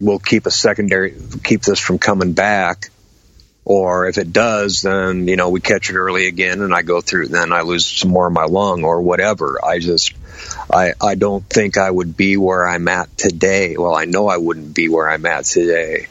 will 0.00 0.18
keep 0.18 0.46
a 0.46 0.50
secondary 0.50 1.14
keep 1.44 1.62
this 1.62 1.78
from 1.78 1.98
coming 1.98 2.32
back. 2.32 2.90
Or 3.64 4.08
if 4.08 4.16
it 4.16 4.32
does 4.32 4.80
then 4.80 5.28
you 5.28 5.36
know 5.36 5.50
we 5.50 5.60
catch 5.60 5.90
it 5.90 5.96
early 5.96 6.26
again 6.26 6.62
and 6.62 6.74
i 6.74 6.80
go 6.80 7.02
through 7.02 7.28
then 7.28 7.52
i 7.52 7.60
lose 7.60 7.86
some 7.86 8.10
more 8.10 8.26
of 8.26 8.32
my 8.32 8.44
lung 8.44 8.84
or 8.84 9.02
whatever. 9.02 9.62
I 9.62 9.78
just 9.78 10.14
i 10.72 10.94
i 11.02 11.14
don't 11.14 11.44
think 11.44 11.76
i 11.76 11.90
would 11.90 12.16
be 12.16 12.38
where 12.38 12.66
i'm 12.66 12.88
at 12.88 13.14
today. 13.18 13.76
Well 13.76 13.94
i 13.94 14.06
know 14.06 14.26
i 14.28 14.38
wouldn't 14.38 14.74
be 14.74 14.88
where 14.88 15.10
i'm 15.10 15.26
at 15.26 15.44
today 15.44 16.06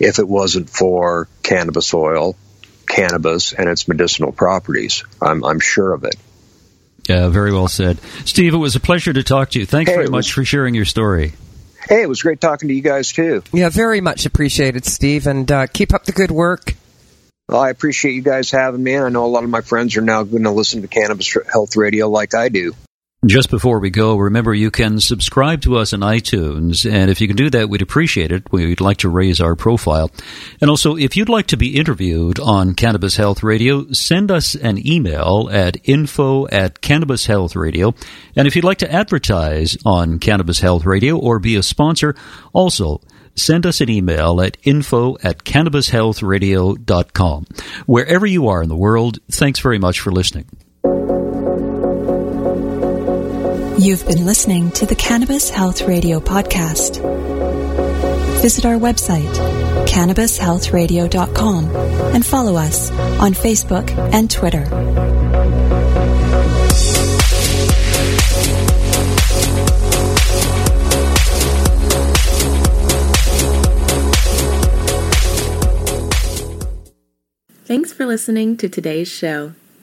if 0.00 0.18
it 0.18 0.28
wasn't 0.28 0.70
for 0.70 1.28
cannabis 1.44 1.94
oil 1.94 2.36
cannabis 3.00 3.52
and 3.52 3.68
its 3.68 3.88
medicinal 3.88 4.32
properties 4.32 5.04
i'm 5.22 5.44
i'm 5.44 5.60
sure 5.60 5.92
of 5.92 6.04
it 6.04 6.16
yeah, 7.08 7.28
very 7.28 7.52
well 7.52 7.68
said. 7.68 7.98
Steve, 8.26 8.52
it 8.52 8.58
was 8.58 8.76
a 8.76 8.80
pleasure 8.80 9.14
to 9.14 9.22
talk 9.22 9.50
to 9.50 9.58
you. 9.58 9.66
Thanks 9.66 9.90
hey, 9.90 9.96
very 9.96 10.08
much 10.08 10.32
for 10.32 10.44
sharing 10.44 10.74
your 10.74 10.84
story. 10.84 11.32
Hey, 11.88 12.02
it 12.02 12.08
was 12.08 12.20
great 12.20 12.38
talking 12.38 12.68
to 12.68 12.74
you 12.74 12.82
guys, 12.82 13.12
too. 13.12 13.42
Yeah, 13.50 13.70
very 13.70 14.02
much 14.02 14.26
appreciated, 14.26 14.84
Steve, 14.84 15.26
and 15.26 15.50
uh, 15.50 15.66
keep 15.66 15.94
up 15.94 16.04
the 16.04 16.12
good 16.12 16.30
work. 16.30 16.74
Well, 17.48 17.60
I 17.60 17.70
appreciate 17.70 18.12
you 18.12 18.20
guys 18.20 18.50
having 18.50 18.82
me, 18.82 18.94
and 18.94 19.06
I 19.06 19.08
know 19.08 19.24
a 19.24 19.26
lot 19.26 19.42
of 19.42 19.48
my 19.48 19.62
friends 19.62 19.96
are 19.96 20.02
now 20.02 20.22
going 20.22 20.42
to 20.42 20.50
listen 20.50 20.82
to 20.82 20.88
Cannabis 20.88 21.34
Health 21.50 21.76
Radio 21.76 22.10
like 22.10 22.34
I 22.34 22.50
do. 22.50 22.74
Just 23.26 23.50
before 23.50 23.80
we 23.80 23.90
go, 23.90 24.16
remember 24.16 24.54
you 24.54 24.70
can 24.70 25.00
subscribe 25.00 25.62
to 25.62 25.76
us 25.76 25.92
on 25.92 26.02
iTunes, 26.02 26.88
and 26.88 27.10
if 27.10 27.20
you 27.20 27.26
can 27.26 27.36
do 27.36 27.50
that, 27.50 27.68
we'd 27.68 27.82
appreciate 27.82 28.30
it. 28.30 28.52
We'd 28.52 28.80
like 28.80 28.98
to 28.98 29.08
raise 29.08 29.40
our 29.40 29.56
profile. 29.56 30.12
And 30.60 30.70
also, 30.70 30.96
if 30.96 31.16
you'd 31.16 31.28
like 31.28 31.48
to 31.48 31.56
be 31.56 31.76
interviewed 31.76 32.38
on 32.38 32.74
Cannabis 32.74 33.16
Health 33.16 33.42
Radio, 33.42 33.90
send 33.90 34.30
us 34.30 34.54
an 34.54 34.86
email 34.86 35.48
at 35.50 35.78
info 35.82 36.46
at 36.46 36.80
Cannabis 36.80 37.26
Health 37.26 37.56
Radio. 37.56 37.92
And 38.36 38.46
if 38.46 38.54
you'd 38.54 38.64
like 38.64 38.78
to 38.78 38.92
advertise 38.92 39.76
on 39.84 40.20
Cannabis 40.20 40.60
Health 40.60 40.84
Radio 40.84 41.18
or 41.18 41.40
be 41.40 41.56
a 41.56 41.64
sponsor, 41.64 42.14
also 42.52 43.00
send 43.34 43.66
us 43.66 43.80
an 43.80 43.90
email 43.90 44.40
at 44.40 44.56
info 44.62 45.16
at 45.24 45.42
cannabishealthradio.com. 45.42 47.46
Wherever 47.86 48.26
you 48.26 48.46
are 48.46 48.62
in 48.62 48.68
the 48.68 48.76
world, 48.76 49.18
thanks 49.28 49.58
very 49.58 49.80
much 49.80 49.98
for 49.98 50.12
listening. 50.12 50.46
You've 53.80 54.04
been 54.08 54.26
listening 54.26 54.72
to 54.72 54.86
the 54.86 54.96
Cannabis 54.96 55.50
Health 55.50 55.82
Radio 55.82 56.18
podcast. 56.18 57.00
Visit 58.42 58.66
our 58.66 58.74
website, 58.74 59.32
cannabishealthradio.com, 59.86 61.76
and 62.12 62.26
follow 62.26 62.56
us 62.56 62.90
on 62.90 63.34
Facebook 63.34 63.88
and 64.12 64.28
Twitter. 64.28 64.64
Thanks 77.64 77.92
for 77.92 78.06
listening 78.06 78.56
to 78.56 78.68
today's 78.68 79.06
show. 79.06 79.52